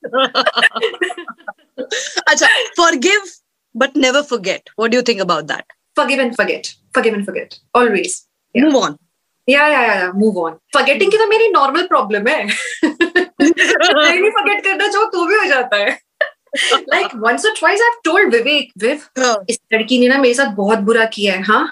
अच्छा 2.28 2.47
forgive 2.76 3.30
but 3.75 3.97
never 3.97 4.23
forget 4.23 4.71
what 4.78 4.90
do 4.90 5.02
think 5.09 5.21
about 5.21 5.44
that 5.44 5.73
forgive 5.97 6.21
and 6.21 6.35
forget 6.37 6.66
forgive 6.94 7.14
and 7.14 7.26
forget 7.26 7.54
always 7.75 8.23
move 8.54 8.76
on 8.76 8.97
या 9.49 9.66
या 9.68 9.80
या 9.85 10.12
मूव 10.14 10.38
ऑन 10.44 10.56
फॉरगेटिंग 10.75 11.11
की 11.12 11.18
तो 11.18 11.26
मेरी 11.28 11.49
नॉर्मल 11.49 11.87
प्रॉब्लम 11.87 12.28
है 12.28 12.44
नहीं 12.44 14.21
नहीं 14.21 14.30
फॉरगेट 14.30 14.64
करना 14.64 14.87
चाहो 14.87 15.04
तो 15.06 15.25
भी 15.26 15.35
हो 15.35 15.44
जाता 15.44 15.76
है 15.76 15.99
लाइक 16.73 17.14
वंस 17.16 17.47
और 17.47 17.54
twice 17.59 17.80
I 17.80 17.87
have 17.87 18.00
told 18.04 18.35
Vivek 18.35 18.73
विव 18.78 19.00
इस 19.50 19.59
लड़की 19.73 19.99
ने 19.99 20.09
ना 20.09 20.18
मेरे 20.18 20.35
साथ 20.35 20.54
बहुत 20.56 20.78
बुरा 20.88 21.04
किया 21.14 21.35
है 21.35 21.42
हाँ 21.42 21.66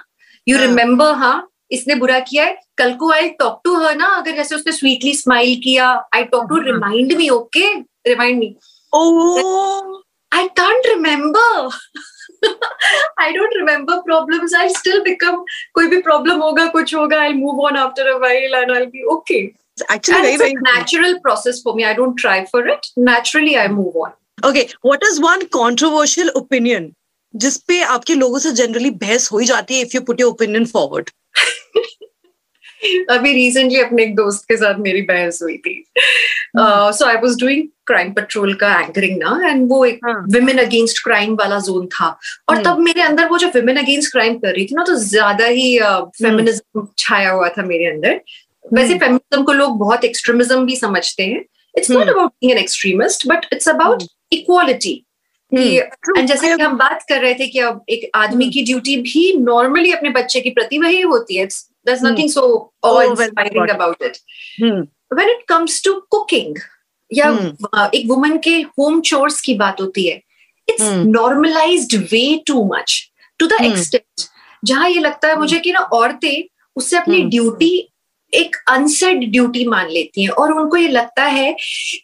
यू 0.46 0.58
रिमेंबर 0.58 1.12
हाँ 1.14 1.36
इसने 1.70 1.94
बुरा 1.94 2.18
किया 2.20 2.44
है 2.44 2.56
कल 2.82 2.94
को 3.00 3.10
आई 3.12 3.28
टॉक 3.40 3.60
टू 3.64 3.74
हर 3.84 3.96
ना 3.96 4.06
अगर 4.18 4.36
जैसे 4.36 4.54
उसने 4.54 4.72
स्वीटली 4.72 5.14
स्माइल 5.16 5.54
किया 5.64 5.88
I 6.14 6.24
talk 6.34 6.48
to 6.48 6.60
remind 6.70 7.16
me 7.16 7.28
okay 7.40 7.72
remind 8.08 8.38
me 8.38 8.54
Oh, 8.92 10.02
I 10.32 10.48
can't 10.58 10.86
remember. 10.88 11.70
I 13.18 13.32
don't 13.32 13.54
remember 13.58 14.02
problems. 14.08 14.52
I'll 14.54 14.74
still 14.74 15.02
become 15.04 15.38
कोई 15.74 15.86
भी 15.88 16.00
problem 16.08 16.42
होगा 16.42 16.66
कुछ 16.72 16.94
होगा 16.94 17.20
I'll 17.26 17.38
move 17.38 17.62
on 17.68 17.78
after 17.82 18.06
a 18.08 18.18
while 18.24 18.56
and 18.60 18.74
I'll 18.76 18.90
be 18.96 19.04
okay. 19.14 19.40
Actually 19.88 20.16
and 20.16 20.24
very, 20.24 20.32
it's 20.32 20.42
very 20.42 20.56
a 20.56 20.66
natural 20.66 21.14
process 21.20 21.62
for 21.62 21.74
me. 21.74 21.86
I 21.92 21.94
don't 22.00 22.18
try 22.24 22.36
for 22.50 22.62
it. 22.74 22.90
Naturally, 22.96 23.56
I 23.62 23.68
move 23.68 23.96
on. 24.04 24.12
Okay, 24.44 24.66
what 24.82 25.08
is 25.10 25.22
one 25.28 25.48
controversial 25.58 26.34
opinion 26.42 26.92
जिस 27.34 27.56
पे 27.68 27.80
आपके 27.82 28.14
लोगों 28.14 28.38
से 28.38 28.50
generally 28.52 28.90
बहस 29.02 29.30
हो 29.32 29.38
ही 29.38 29.46
जाती 29.46 29.74
है 29.74 29.82
if 29.82 29.94
you 29.94 30.00
put 30.08 30.20
your 30.20 30.30
opinion 30.30 30.64
forward 30.72 31.10
अभी 33.10 33.32
रिसेंटली 33.32 33.80
अपने 33.80 34.02
एक 34.02 34.14
दोस्त 34.16 34.44
के 34.48 34.56
साथ 34.56 34.78
मेरी 34.80 35.02
बहस 35.02 35.38
हुई 35.42 35.56
थी। 35.56 35.84
So 36.56 37.04
I 37.06 37.16
was 37.22 37.38
doing 37.40 37.68
Crime 37.86 38.10
Patrol 38.12 38.54
का 38.54 38.72
एंकरिंग 38.80 39.16
ना 39.18 39.38
एंड 39.48 39.68
वो 39.68 39.84
एक 39.84 40.00
विमेन 40.32 40.58
अगेंस्ट 40.58 41.02
क्राइम 41.04 41.34
वाला 41.34 41.58
जोन 41.60 41.86
था। 41.86 42.08
और 42.48 42.56
hmm. 42.56 42.66
तब 42.66 42.78
मेरे 42.78 43.02
अंदर 43.02 43.28
वो 43.28 43.38
जो 43.38 43.48
विमेन 43.54 43.76
अगेंस्ट 43.76 44.12
क्राइम 44.12 44.38
कर 44.38 44.54
रही 44.54 44.64
थी 44.64 44.74
ना 44.74 44.84
तो 44.84 44.96
ज़्यादा 44.96 45.46
ही 45.46 45.78
फेमिनिज्म 45.78 46.80
uh, 46.80 46.86
hmm. 46.86 46.98
छाया 46.98 47.30
हुआ 47.30 47.48
था 47.48 47.62
मेरे 47.62 47.86
अंदर। 47.86 48.14
Hmm. 48.14 48.74
वैसे 48.74 48.98
फेमिनिज्म 48.98 49.42
को 49.42 49.52
लोग 49.52 49.78
बहुत 49.78 50.04
एक्सट्रीमिज्म 50.04 50.66
भी 50.66 50.76
समझते 50.76 51.22
हैं। 51.22 51.44
It's 51.74 51.90
not 51.90 52.08
about 52.08 52.30
being 52.30 52.52
an 52.52 52.58
extremist 52.58 53.26
but 53.28 53.46
it's 53.52 53.68
about 53.68 54.02
equality 54.32 54.94
and 55.52 56.26
जैसे 56.26 56.56
कि 56.56 56.62
हम 56.62 56.76
बात 56.76 57.04
कर 57.08 57.20
रहे 57.20 57.34
थे 57.34 57.46
कि 57.46 57.58
अब 57.58 57.84
एक 57.90 58.10
आदमी 58.14 58.48
की 58.50 58.62
ड्यूटी 58.64 58.96
भी 59.02 59.32
नॉर्मली 59.38 59.92
अपने 59.92 60.10
बच्चे 60.10 60.40
के 60.40 60.50
प्रति 60.50 60.78
वही 60.78 61.00
होती 61.00 61.36
है। 61.36 61.46
There's 61.86 62.00
hmm. 62.00 62.06
nothing 62.06 62.28
so 62.28 62.72
awe-inspiring 62.82 63.70
oh, 63.70 63.74
about 63.74 63.96
it. 64.00 64.18
Hmm. 64.58 64.80
When 65.08 65.28
it 65.28 65.46
comes 65.46 65.80
to 65.82 66.02
cooking, 66.10 66.56
या 67.12 67.30
hmm. 67.30 67.90
एक 67.94 68.08
वुमन 68.08 68.38
के 68.38 68.60
होम 68.60 69.00
चोर्स 69.00 69.40
की 69.40 69.54
बात 69.54 69.80
होती 69.80 70.08
है 70.08 70.22
it's 70.68 70.82
normalised 71.06 71.96
way 71.96 72.42
too 72.46 72.64
much 72.64 73.12
to 73.38 73.46
the 73.46 73.52
extent 73.52 74.28
जहाँ 74.64 74.88
ये 74.88 75.00
लगता 75.00 75.28
है 75.28 75.38
मुझे 75.38 75.58
कि 75.58 75.72
ना 75.72 75.78
औरतें 75.78 76.56
उससे 76.76 76.96
अपनी 76.96 77.22
ड्यूटी 77.22 77.88
एक 78.34 78.56
अनसेड 78.68 79.32
ड्यूटी 79.32 79.66
मान 79.66 79.88
लेती 79.88 80.22
हैं 80.22 80.30
और 80.30 80.52
उनको 80.52 80.76
ये 80.76 80.88
लगता 80.88 81.24
है 81.24 81.56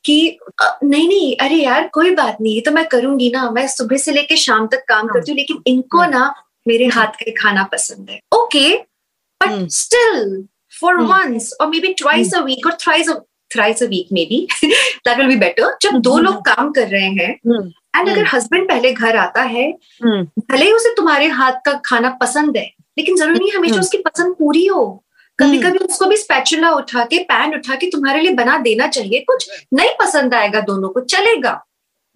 कि 0.05 0.39
नहीं 0.63 1.09
नहीं 1.09 1.37
अरे 1.37 1.55
यार 1.55 1.91
कोई 1.93 2.15
बात 2.15 2.37
नहीं 2.41 2.55
ये 2.55 2.61
तो 2.61 2.71
मैं 2.71 2.87
करूँगी 2.87 3.31
ना 3.31 3.51
मैं 3.51 3.69
सुबह 3.69 3.97
से 3.97 4.13
लेके 4.13 4.37
शाम 4.37 4.67
तक 4.67 4.85
काम 4.89 5.09
करती 5.09 5.31
हूँ 5.33 5.37
लेकिन 5.37 5.63
इनको 5.67 6.07
ना 6.07 6.35
मेरे 6.69 6.87
हाथ 6.87 7.07
का 7.07 7.33
खाना 7.43 7.65
पसंद 7.65 8.11
है। 8.11 8.21
Okay 8.37 8.77
okay, 8.77 8.88
but 9.41 9.49
mm. 9.49 9.71
still 9.71 10.45
for 10.81 10.99
mm. 10.99 11.09
once 11.09 11.53
or 11.61 11.69
maybe 11.69 11.95
twice 11.95 12.35
mm. 12.35 12.41
a 12.41 12.45
week 12.45 12.67
or 12.67 12.73
thrice 12.73 13.09
a 13.09 13.23
thrice 13.51 13.81
a 13.81 13.87
week 13.87 14.09
maybe 14.11 14.49
that 15.05 15.19
will 15.19 15.29
be 15.29 15.37
better. 15.37 15.69
जब 15.83 16.01
दो 16.01 16.19
लोग 16.19 16.45
काम 16.47 16.73
कर 16.73 16.89
रहे 16.89 17.03
हैं 17.03 17.31
एंड 17.97 18.09
अगर 18.09 18.27
हस्बैंड 18.33 18.69
पहले 18.69 18.93
घर 18.93 19.17
आता 19.17 19.43
है 19.43 19.73
भले 20.05 20.65
ही 20.65 20.73
उसे 20.73 20.95
तुम्हारे 20.95 21.27
हाथ 21.27 21.53
का 21.53 21.73
खाना 21.85 22.11
पसंद 22.11 22.57
है 22.57 22.71
लेकिन 22.99 23.17
ज़रूरी 23.17 23.39
नहीं 23.39 23.53
हमेशा 23.53 23.81
उसकी 23.81 23.99
पसंद 23.99 24.35
पूरी 24.35 24.67
हो। 24.67 25.05
कभी 25.39 25.59
कभी 25.59 25.79
उसको 25.79 26.07
भी 26.07 26.17
स्पैचुला 26.17 26.71
उठा 26.71 27.05
के 27.05 27.19
पैन 27.19 27.55
उठा 27.55 27.75
के 27.75 27.87
तुम्हारे 27.87 28.21
लिए 28.21 28.33
बना 28.33 28.59
देना 28.59 28.87
चाहिए। 28.87 29.19
कुछ 29.19 29.49
नहीं 29.75 29.91
पसंद 30.01 30.35
आएगा 30.35 30.61
दोनों 30.61 30.89
को 30.89 31.01
चलेगा। 31.01 31.67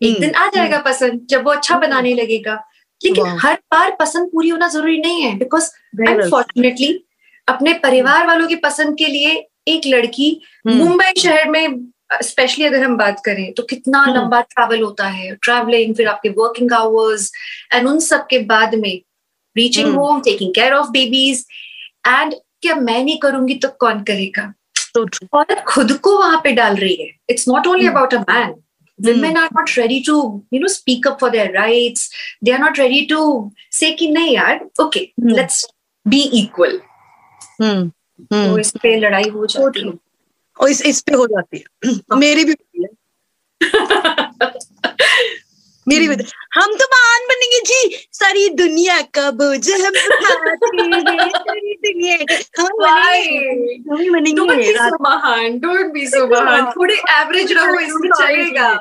एक 0.03 0.21
दिन 0.21 0.35
आ 0.35 0.47
जाएगा 0.49 0.79
पसंद 0.79 1.27
जब 1.31 1.45
वो 1.45 1.51
अच्छा 1.51 1.79
बनाने 1.79 2.15
लगेगा। 2.15 2.65
लेकिन 3.05 3.27
हर 3.27 3.55
बार 3.55 3.97
पसंद 4.01 4.29
पूरी 4.29 4.49
होना 4.49 4.69
ज़रूरी 4.69 4.99
नहीं 4.99 5.23
है 5.23 5.39
बिकॉज़ 5.39 5.71
अनफॉर्चुनेटली 6.09 7.05
अपने 7.49 7.73
परिवार 7.73 8.27
वालों 8.27 8.47
की 8.49 8.57
पसंद 8.57 8.97
के 8.99 9.07
लिए 9.07 9.49
एक 9.69 9.87
लड़की 9.87 10.31
हम्म। 10.67 10.77
मुंबई 10.77 11.21
शहर 11.21 11.49
में 11.51 11.87
स्पेशली 12.23 12.65
अगर 12.65 12.85
हम 12.85 12.97
बात 12.97 13.21
करें 13.25 13.53
तो 13.53 13.63
कितना 13.63 14.03
हम्म। 14.03 14.15
लंबा 14.15 14.41
ट्रैवल 14.41 14.83
होता 14.83 15.07
है। 15.09 15.35
ट्रैवलिंग 15.35 15.95
फिर 15.95 16.09
आपके 16.09 16.29
वर्किंग 16.29 16.73
आवर्स 16.73 17.33
एंड 17.75 17.89
उन 17.89 18.01
सब 18.01 18.27
के 18.31 18.39
बाद 18.39 18.75
में 18.75 19.03
reaching 19.57 19.95
home 19.95 20.21
taking 20.21 20.55
care 20.55 20.73
of 20.73 20.91
babies 20.91 21.47
and 22.09 22.35
क्या 22.63 22.75
मैं 22.75 23.05
नहीं 23.05 23.19
करूँगी 23.19 23.55
तो 23.55 23.69
कौन 23.69 24.03
करेगा? 24.03 24.53
औरत 25.35 25.65
खुद 25.69 25.93
को 25.93 26.19
वहाँ 26.19 26.41
पे 26.45 26.53
डाल 26.53 26.77
रही 26.77 26.95
है। 26.95 27.09
It's 27.31 27.49
not 27.49 27.67
only 27.67 27.87
about 27.87 28.15
a 28.15 28.19
man 28.19 28.55
women 28.99 29.37
are 29.37 29.49
not 29.53 29.77
ready 29.77 30.03
to 30.03 30.45
you 30.51 30.61
know 30.61 30.69
speak 30.69 31.07
up 31.07 31.19
for 31.19 31.31
their 31.31 31.51
rights. 31.53 32.09
They 32.43 32.53
are 32.53 32.59
not 32.59 32.79
ready 32.79 33.07
to 33.07 33.51
say 33.71 33.95
ki 33.95 34.11
nahi 34.15 34.35
yaar 34.37 34.61
okay 34.79 35.13
mm. 35.21 35.35
let's 35.35 35.65
be 36.07 36.21
equal. 36.41 36.71
हम्म, 36.71 36.92
तो 37.61 38.35
हम्म। 38.35 38.61
इस 38.61 38.71
पे 38.83 38.97
लड़ाई 38.97 39.29
हो 39.29 39.47
जाती 39.47 39.87
है। 39.87 39.93
और 40.61 40.69
इस 40.71 40.83
इस 40.83 41.01
पे 41.01 41.15
हो 41.15 41.27
जाती 41.27 41.57
है। 41.57 41.91
हाँ। 41.91 42.19
मेरी 42.19 42.45
भी 42.45 42.55
मेरी 45.87 46.09
भी 46.09 46.15
हम 46.55 46.75
तो 46.75 46.85
महान 46.85 47.25
बनेंगे 47.29 47.61
जी। 47.67 48.09
सारी 48.13 48.49
दुनिया 48.49 49.01
का 49.01 49.31
बोझ 49.31 49.71
हम 49.71 49.95
सारी 51.37 51.75
दुनिया। 51.75 52.17
हम 52.61 54.13
बनेंगे 54.13 54.73
महान। 55.03 55.59
डोंट 55.59 55.93
बी 55.93 56.07
सो 56.07 56.27
महान। 56.29 56.71
थोड़े 56.71 56.95
एवरेज 56.95 57.53
रहो 57.53 57.79
इसमें 57.81 58.11
चलेगा। 58.11 58.73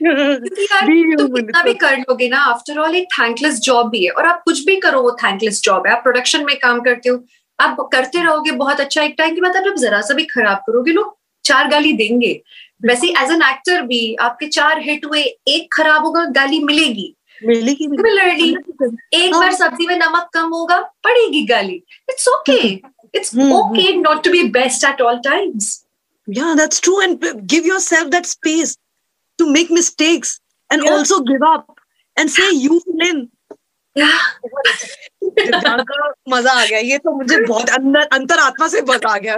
कितना 0.00 1.62
भी 1.62 1.74
कर 1.74 1.96
लोगे 1.98 2.28
ना 2.28 2.38
आफ्टर 2.44 2.78
ऑल 2.78 2.94
एक 2.96 3.08
थैंकलेस 3.12 3.58
जॉब 3.60 3.88
भी 3.90 4.04
है। 4.04 4.10
और 4.10 4.26
आप 4.26 4.42
कुछ 4.44 4.64
भी 4.64 4.76
करो 4.76 5.02
वो 5.02 5.10
थैंकलेस 5.24 5.62
जॉब 5.62 5.86
है। 5.86 5.92
आप 5.92 6.02
प्रोडक्शन 6.02 6.44
में 6.44 6.58
काम 6.58 6.80
करते 6.80 7.08
हो 7.08 7.16
आप 7.60 7.76
करते 7.92 8.22
रहोगे 8.22 8.50
बहुत 8.58 8.80
अच्छा 8.80 9.02
एक 9.02 9.14
टाइम 9.18 9.34
के 9.34 9.40
बाद 9.40 9.56
आप 9.56 9.76
जरा 9.78 10.00
सा 10.02 10.14
भी 10.14 10.24
खराब 10.26 10.62
करोगे 10.66 10.92
लोग 10.92 11.16
चार 11.44 11.68
गाली 11.68 11.92
देंगे। 11.92 12.32
वैसे 12.86 13.08
एज 13.22 13.30
एन 13.32 13.42
एक्टर 13.44 13.82
भी 13.86 14.14
आपके 14.20 14.46
चार 14.48 14.80
हिट 14.82 15.04
हुए 15.06 15.22
एक 15.48 15.72
खराब 15.72 16.04
होगा 16.04 16.24
गाली 16.36 16.62
मिलेगी। 16.64 17.14
एक 17.42 19.32
बार 19.34 19.52
सब्ज़ी 19.54 19.86
में 19.86 19.96
नमक 19.98 20.28
कम 20.34 20.48
होगा 20.54 20.78
पड़ेगी 21.04 21.42
गाली। 21.46 21.82
It's 22.10 22.28
okay 22.28 22.60
it's 23.14 23.36
okay 23.52 23.92
not 23.96 24.22
to 24.24 24.30
be 24.30 24.42
best 24.52 24.84
at 24.84 25.00
all 25.02 25.18
times 25.24 25.72
या 26.28 26.54
that's 26.54 26.80
true 26.82 27.00
and 27.00 27.24
give 27.52 27.66
yourself 27.66 28.08
that 28.10 28.26
space 28.26 28.78
to 29.38 29.46
make 29.50 29.70
mistakes 29.72 30.40
and 30.70 30.88
also 30.88 31.18
give 31.30 31.46
up 31.46 31.74
and 32.16 32.30
say 32.30 32.50
you 32.54 32.80
win 32.88 33.28
मज़ा 36.28 36.52
आ 36.52 36.64
गया 36.66 36.78
ये 36.78 36.98
तो 36.98 37.12
मुझे 37.12 37.38
बहुत 37.46 37.70
अंदर 37.70 38.00
अंतर 38.12 38.38
आत्मा 38.38 38.68
से 38.68 38.82
मज़ा 38.82 39.12
आ 39.12 39.16
गया। 39.18 39.34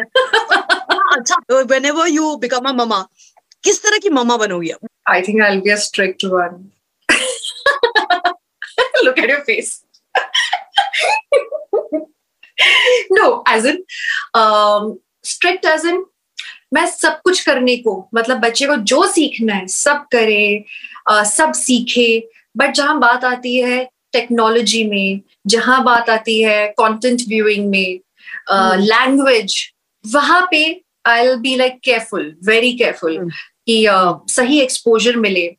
अच्छा 1.17 1.37
whenever 1.85 2.09
you 2.09 2.37
become 2.37 2.69
a 2.69 2.73
mama 2.73 3.01
किस 3.65 3.83
तरह 3.83 3.99
की 3.99 4.09
mama 4.09 4.37
बनोगी 4.37 4.73
I 5.09 5.23
think 5.23 5.43
I 5.43 5.57
be 5.57 5.71
a 5.71 5.77
strict 5.77 6.25
one 6.25 6.71
look 9.05 9.19
at 9.19 9.31
your 9.31 9.41
face 9.41 9.83
no 13.13 13.45
as 13.49 13.67
in 13.67 13.83
strict 15.25 15.67
as 15.67 15.87
in 15.87 16.05
मैं 16.75 16.87
सब 16.87 17.21
कुछ 17.21 17.45
करने 17.45 17.77
को 17.77 18.09
मतलब 18.15 18.39
बच्चे 18.41 18.67
को 18.67 18.77
जो 18.77 19.07
सीखना 19.07 19.55
है 19.55 19.67
सब 19.67 20.07
करे 20.13 20.65
uh, 21.11 21.25
सब 21.25 21.53
सीखे 21.53 22.29
बट 22.57 22.71
जहाँ 22.75 22.99
बात 22.99 23.25
आती 23.25 23.57
है 23.57 23.92
टेक्नोलॉजी 24.13 24.85
में 24.85 25.21
जहाँ 25.47 25.85
बात 25.85 26.11
आती 26.11 26.43
है 26.43 26.67
कंटेंट 26.69 27.21
व्यूइंग 27.29 27.71
में 27.71 28.01
लैंग्वेज 28.77 29.73
uh, 30.07 30.15
वहाँ 30.15 30.49
पे 30.51 30.83
I 31.07 31.27
will 31.27 31.37
be 31.37 31.57
like 31.57 31.79
careful 31.85 32.37
very 32.45 32.73
careful 32.73 33.31
कि 33.67 33.87
uh, 33.87 34.19
सही 34.29 34.61
एक्सपोजर 34.61 35.17
मिले। 35.17 35.57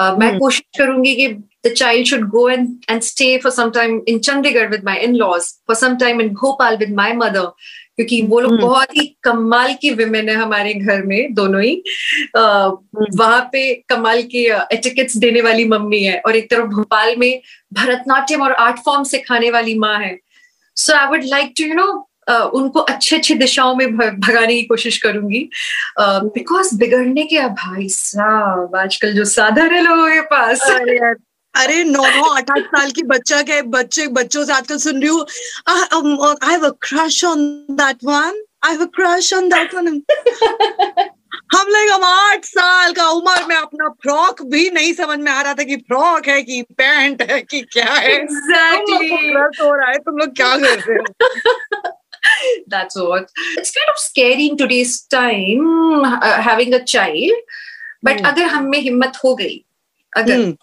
uh, 0.00 0.18
मैं 0.18 0.30
hmm. 0.30 0.38
कोशिश 0.38 0.62
करूँगी 0.78 1.14
कि 1.16 1.28
the 1.66 1.72
child 1.76 2.06
should 2.06 2.28
go 2.28 2.48
and 2.48 2.68
and 2.90 3.00
stay 3.02 3.38
for 3.38 3.52
some 3.52 3.70
time 3.70 4.02
in 4.08 4.18
Chandigarh 4.18 4.70
with 4.70 4.84
my 4.84 4.96
in 4.96 5.14
laws 5.14 5.42
for 5.42 5.76
some 5.76 5.96
time 5.96 6.20
in 6.20 6.28
Bhopal 6.28 6.76
with 6.76 6.94
my 6.94 7.12
mother 7.12 7.52
क्योंकि 7.98 8.20
वो 8.22 8.40
लोग 8.40 8.52
hmm. 8.52 8.60
बहुत 8.60 8.96
ही 8.96 9.06
कमाल 9.22 9.74
की 9.74 9.90
विमेन 9.90 10.28
है 10.28 10.34
हमारे 10.34 10.74
घर 10.74 11.02
में 11.02 11.34
दोनों 11.34 11.62
ही 11.62 11.82
hmm. 12.36 12.76
वहाँ 13.16 13.48
पे 13.52 13.74
कमाल 13.88 14.22
की 14.22 14.44
एटिकेट्स 14.72 15.16
देने 15.16 15.40
वाली 15.40 15.64
मम्मी 15.64 16.02
है 16.02 16.20
और 16.26 16.36
एक 16.36 16.50
तरफ़ 16.50 16.66
भोपाल 16.66 17.16
में 17.16 17.40
भरतनाट्यम 17.72 18.42
और 18.42 18.52
आर्ट 18.52 18.76
फॉर्म 18.78 19.04
सिखाने 19.04 19.50
वाली 19.50 19.78
माँ 19.78 19.98
है 19.98 20.18
so 20.76 20.94
I 20.94 21.06
would 21.06 21.24
like 21.24 21.52
to 21.58 21.64
you 21.64 21.74
know 21.74 21.86
उनको 22.54 22.80
अच्छे 22.80 23.16
अच्छे 23.16 23.34
दिशाओं 23.34 23.74
में 23.76 23.96
भगाने 23.96 24.54
की 24.54 24.62
कोशिश 24.62 24.96
करूँगी 24.98 25.48
बिकॉज़ 26.00 26.68
uh, 26.68 26.78
बिगड़ने 26.80 27.22
के 27.22 27.40
भाई 27.40 27.88
साहब 27.88 28.76
आजकल 28.76 29.12
जो 29.12 29.24
साधन 29.24 29.74
है 29.74 29.82
लोगों 29.82 30.08
के 30.08 30.20
पास 30.20 30.60
अरे 31.56 31.82
नौ 31.84 32.04
नौ 32.06 32.28
आठ 32.30 32.50
आठ 32.50 32.66
साल 32.74 32.90
की 32.90 33.02
बच्चा 33.12 33.40
के 33.42 33.60
बच्चे 33.74 34.06
बच्चों 34.18 34.44
से 34.44 34.52
आजकल 34.52 34.78
सुन 34.78 35.00
रही 35.00 35.10
हूँ 35.10 35.26
I 35.68 36.50
have 36.50 36.66
a 36.66 36.70
crush 36.88 37.24
on 37.24 37.44
that 37.80 38.04
one 38.04 38.42
I 38.64 38.72
have 38.72 38.82
a 38.82 38.90
crush 38.96 39.32
on 39.34 39.48
that 39.48 39.74
one 39.74 39.86
हम 41.54 41.68
लोग 41.68 41.90
हम 41.90 42.04
आठ 42.04 42.44
साल 42.44 42.92
का 42.92 43.08
उम्र 43.08 43.44
में 43.48 43.56
अपना 43.56 43.88
फ्रॉक 44.02 44.42
भी 44.52 44.68
नहीं 44.70 44.92
समझ 44.94 45.18
में 45.18 45.30
आ 45.32 45.40
रहा 45.42 45.54
था 45.54 45.62
कि 45.62 45.76
फ्रॉक 45.90 46.28
है 46.28 46.40
कि 46.42 46.62
पैंट 46.78 47.22
है 47.30 47.40
कि 47.42 47.60
क्या 47.72 47.92
है 47.92 48.14
exactly. 48.16 49.10
हो 49.60 49.74
रहा 49.74 49.90
है 49.90 49.98
तुम 49.98 50.18
लोग 50.18 50.34
क्या 50.36 50.56
कर 50.56 50.78
रहे 50.78 50.98
हो 50.98 51.94
That's 52.68 52.96
what. 52.96 53.28
It's 53.56 53.70
kind 53.70 53.90
of 53.90 53.98
scary 53.98 54.46
in 54.48 54.56
today's 54.56 54.94
time 55.02 56.04
uh, 56.04 56.42
having 56.42 56.74
a 56.74 56.82
child. 56.84 57.32
But 58.02 58.20
hmm. 58.20 58.26
अगर 58.26 58.48
हम 58.54 58.64
में 58.70 58.78
हिम्मत 58.78 59.18
हो 59.24 59.34
गई 59.34 59.64
अगर 60.12 60.36
hmm. 60.36 60.54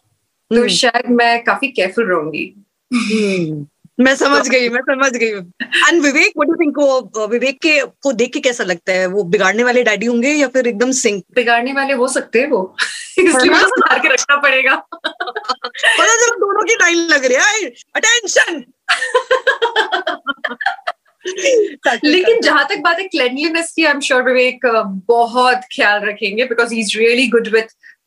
तो 0.53 0.59
हम्म। 0.59 0.67
शायद 0.67 1.09
मैं 1.09 1.43
काफ़ी 1.43 1.67
केयरफुल 1.67 2.05
रहूँगी। 2.05 2.65
हम्म। 2.93 3.67
मैं 3.99 4.15
समझ 4.15 4.49
गई 4.49 4.69
मैं 4.69 4.81
समझ 4.81 5.11
गई। 5.11 5.25
And 5.25 6.01
Vivek 6.01 6.33
what 6.37 6.47
do 6.47 6.53
think 6.53 6.77
वो 6.77 7.27
विवेक 7.27 7.61
के 7.61 7.81
को 8.01 8.11
देख 8.11 8.33
के 8.33 8.39
कैसा 8.39 8.63
लगता 8.63 8.93
है? 8.93 9.05
वो 9.05 9.23
बिगाड़ने 9.23 9.63
वाले 9.63 9.83
डैडी 9.83 10.05
होंगे 10.05 10.29
या 10.29 10.47
फिर 10.47 10.67
एकदम 10.67 10.91
सिंक 10.91 11.23
बिगाड़ने 11.35 11.73
वाले 11.73 11.93
हो 11.93 12.07
सकते 12.07 12.39
हैं 12.39 12.47
वो। 12.47 12.75
इसलिए 13.19 13.29
मुझे 13.29 13.63
सुधार 13.63 13.99
के 13.99 14.07
रखना 14.07 14.37
पड़ेगा। 14.37 14.75
पता 14.75 16.05
जब 16.05 16.35
दोनों 16.35 16.63
की 16.63 16.73
लाइन 16.73 16.97
लग 16.97 17.25
रही 17.25 17.37
है 17.37 17.73
अटेंशन 17.95 18.63
लेकिन 22.05 22.41
जहाँ 22.41 22.65
तक 22.69 22.77
बात 22.77 22.99
है 22.99 23.07
क्लेनलीनेस 23.07 23.71
की 23.71 23.85
आई 23.85 23.91
एम 23.91 23.99
श्योर 23.99 24.23
विवेक 24.23 24.59
बहुत 25.07 25.61
ख्याल 25.75 26.01
रखेंगे 26.01 26.43
because 26.43 26.73
he 26.73 26.79
is 26.79 26.97
really 26.97 27.27
good 27.27 27.47
with 27.47 27.63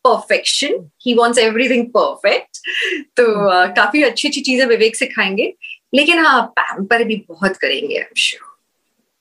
perfection 0.06 0.90
he 1.06 1.14
wants 1.14 1.38
everything 1.38 1.86
perfect 1.96 2.58
तो 3.16 3.22
uh, 3.22 3.76
काफ़ी 3.76 4.02
अच्छी 4.02 4.28
अच्छी 4.28 4.40
चीज़ें 4.40 4.66
विवेक 4.66 4.96
सिखाएँगे 4.96 5.52
लेकिन 5.94 6.18
हाँ 6.18 6.40
पैम्पर 6.58 7.04
भी 7.04 7.24
बहुत 7.28 7.56
करेंगे 7.56 7.94
आई 7.94 8.00
एम 8.00 8.14
श्योर 8.18 8.54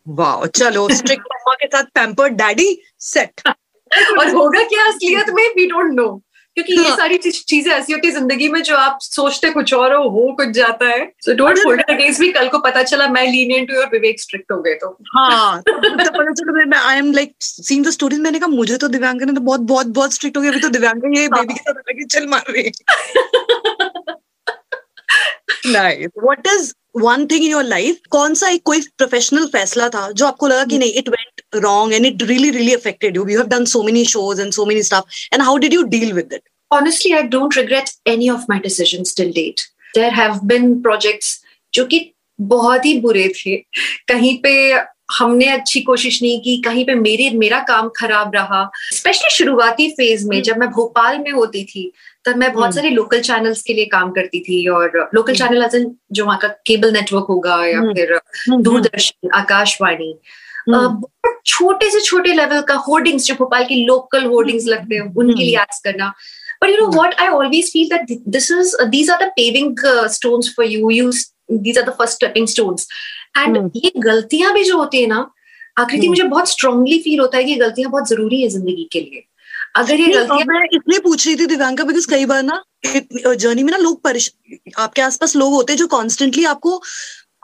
वाह 0.07 0.45
चलो 0.45 0.87
स्ट्रिक्ट 0.89 1.23
मम्मा 1.33 1.53
के 1.53 1.67
साथ 1.67 1.83
पैम्पर 1.95 2.29
डैडी 2.41 2.77
सेट 2.99 3.41
और 4.19 4.29
होगा 4.29 4.63
क्या 4.63 4.85
असलियत 4.87 5.29
में? 5.29 5.43
वी 5.55 5.65
डोंट 5.67 5.93
नो 5.93 6.07
क्योंकि 6.57 6.73
ये 6.73 6.83
हाँ। 6.83 6.95
सारी 6.97 7.17
चीज़ें 7.19 7.71
ऐसी 7.73 7.93
होती 7.93 8.07
है 8.07 8.13
ज़िंदगी 8.13 8.47
में 8.49 8.61
जो 8.63 8.75
आप 8.77 8.97
सोचते 9.01 9.49
कुछ 9.51 9.73
और 9.73 9.93
हो 9.93 10.03
हो 10.09 10.31
कुछ 10.35 10.49
जाता 10.55 10.87
है। 10.87 11.05
So 11.21 11.33
don't 11.35 11.59
hold 11.65 11.81
against 11.89 12.21
me 12.21 12.29
कल 12.31 12.47
को 12.49 12.59
पता 12.59 12.83
चला 12.83 13.07
मैं 13.09 13.25
लीनियंट 13.31 13.71
हूँ 13.71 13.79
और 13.79 13.89
विवेक 13.91 14.21
स्ट्रिक्ट 14.21 14.51
हो 14.51 14.61
गए 14.61 14.73
तो। 14.83 14.89
हाँ 15.15 15.61
तो 15.61 15.73
पता 15.73 16.31
चला 16.31 16.65
मैं 16.65 16.77
I 16.79 16.97
am 16.97 17.11
like 17.13 17.33
seen 17.41 17.83
the 17.83 17.89
stories 17.91 18.19
मैंने 18.19 18.39
कहा 18.39 18.49
मुझे 18.49 18.77
तो 18.77 18.87
दिव्यांग 18.87 19.21
ने 19.21 19.33
तो 19.33 19.41
बहुत 19.41 19.61
बहुत 19.73 19.87
बहुत 19.99 20.13
स्ट्रिक्ट 20.13 20.37
हो 20.37 20.41
गया। 20.41 20.51
अभी 20.51 20.61
तो 20.61 20.69
दिव्यांग 20.69 21.17
ये 21.17 21.27
बेबी 21.29 21.53
के 21.53 21.59
साथ 21.61 21.81
लगी 21.89 22.05
चल 22.05 22.27
मार 22.27 22.43
रही 22.49 22.71
nice 25.67 26.09
what 26.23 26.47
is 26.47 26.73
one 26.97 27.25
thing 27.27 27.43
in 27.43 27.51
your 27.51 27.63
life 27.63 27.99
कौन 28.11 28.33
सा 28.35 28.49
एक 28.49 28.61
कोई 28.65 28.81
प्रोफेशनल 28.97 29.45
फैसला 29.53 29.87
था 29.89 30.09
जो 30.11 30.25
आपको 30.25 30.47
लगा 30.47 30.63
कि 30.65 30.77
नहीं 30.77 30.93
it 30.99 31.09
went 31.09 31.34
wrong 31.61 31.93
and 31.93 32.05
it 32.05 32.21
really 32.27 32.51
really 32.51 32.73
affected 32.73 33.15
you 33.15 33.27
you 33.27 33.37
have 33.37 33.49
done 33.49 33.65
so 33.65 33.83
many 33.83 34.03
shows 34.05 34.39
and 34.39 34.53
so 34.53 34.65
many 34.65 34.81
stuff 34.81 35.05
and 35.31 35.41
how 35.41 35.57
did 35.57 35.73
you 35.73 35.87
deal 35.87 36.15
with 36.15 36.31
it 36.31 36.43
honestly 36.71 37.13
i 37.13 37.21
don't 37.21 37.55
regret 37.55 37.93
any 38.05 38.29
of 38.29 38.47
my 38.47 38.59
decisions 38.59 39.13
till 39.13 39.31
date 39.31 39.67
there 39.93 40.11
have 40.11 40.41
been 40.53 40.81
projects 40.81 41.33
जो 41.73 41.85
कि 41.85 41.99
बहुत 42.39 42.85
ही 42.85 42.99
बुरे 43.01 43.27
थे 43.35 43.55
कहीं 44.07 44.37
पे 44.43 44.51
हमने 45.11 45.47
अच्छी 45.47 45.81
कोशिश 45.81 46.21
नहीं 46.21 46.39
की 46.41 46.55
कहीं 46.61 46.85
पे 46.85 46.93
मेरे 46.95 47.29
मेरा 47.37 47.59
काम 47.67 47.89
खराब 47.97 48.31
रहा 48.35 48.69
स्पेशली 48.93 49.29
शुरुआती 49.35 49.89
फ़ेज़ 49.97 50.27
में 50.29 50.41
जब 50.43 50.57
मैं 50.57 50.69
भोपाल 50.77 51.17
में 51.19 51.31
होती 51.31 51.63
थी 51.65 51.91
तब 52.25 52.37
मैं 52.37 52.51
बहुत 52.53 52.75
सारे 52.75 52.89
लोकल 52.89 53.21
चैनल्स 53.21 53.61
के 53.63 53.73
लिए 53.73 53.85
काम 53.91 54.11
करती 54.11 54.39
थी 54.47 54.65
और 54.77 55.09
लोकल 55.13 55.35
चैनल 55.35 55.85
जो 56.11 56.25
वहाँ 56.25 56.37
का 56.41 56.47
केबल 56.67 56.93
नेटवर्क 56.93 57.25
होगा 57.29 57.65
या 57.65 57.81
फिर 57.93 58.17
दूरदर्शन 58.49 59.29
आकाशवाणी 59.39 60.13
बहुत 60.69 61.41
छोटे 61.45 61.89
से 61.91 62.01
छोटे 62.01 62.33
लेवल 62.33 62.61
का 62.67 62.73
होर्डिंग्स 62.87 63.25
जो 63.25 63.35
भोपाल 63.35 63.65
की 63.65 63.85
लोकल 63.85 64.25
होर्डिंग्स 64.25 64.65
लगते 64.67 64.95
हैं 64.95 65.13
उनके 65.13 65.43
लिए 65.43 65.59
एड्स 65.61 65.79
करना 65.85 66.13
But 66.61 66.69
you 66.69 66.81
know 66.81 66.89
what? 66.89 67.19
I 67.19 67.27
always 67.27 67.69
feel 67.71 67.89
that 67.89 68.07
this 68.25 68.49
is 68.49 68.75
uh, 68.75 68.85
these 68.89 69.09
are 69.09 69.19
the 69.19 69.31
paving 69.37 69.75
uh, 69.85 70.07
stones 70.07 70.51
for 70.51 70.63
you. 70.63 70.89
You 70.89 71.11
these 71.49 71.77
are 71.77 71.85
the 71.85 71.91
first 71.91 72.15
stepping 72.15 72.47
stones. 72.47 72.87
And 73.35 73.57
hmm. 73.57 73.67
ये 73.75 73.91
गलतियाँ 73.99 74.53
भी 74.53 74.63
जो 74.63 74.77
होती 74.77 75.01
है 75.01 75.07
ना 75.07 75.19
आकृति 75.77 75.97
hmm. 75.97 76.09
मुझे 76.09 76.23
बहुत 76.23 76.49
स्ट्रांगली 76.49 76.99
फील 77.03 77.19
होता 77.19 77.37
है 77.37 77.43
कि 77.43 77.55
गलतियाँ 77.55 77.91
बहुत 77.91 78.07
ज़रूरी 78.09 78.41
है 78.41 78.47
ज़िंदगी 78.49 78.87
के 78.93 78.99
लिए 78.99 79.25
अगर 79.75 79.99
ये 79.99 80.07
गलतियाँ 80.07 80.45
मैं 80.47 80.63
इसलिए 80.73 80.99
पूछ 80.99 81.25
रही 81.27 81.35
थी 81.35 81.45
दिव्यांका 81.45 81.83
बिकॉज़ 81.83 82.09
कई 82.09 82.25
बार 82.25 82.43
ना 82.43 82.63
जर्नी 82.85 83.63
में 83.63 83.71
ना 83.71 83.77
लोग 83.77 84.01
परेशान 84.03 84.71
आपके 84.83 85.01
आसपास 85.01 85.35
लोग 85.35 85.53
होते 85.53 85.73
हैं 85.73 85.77
जो 85.77 85.87
कॉन्स्टेंटली 85.87 86.45
आपको 86.45 86.81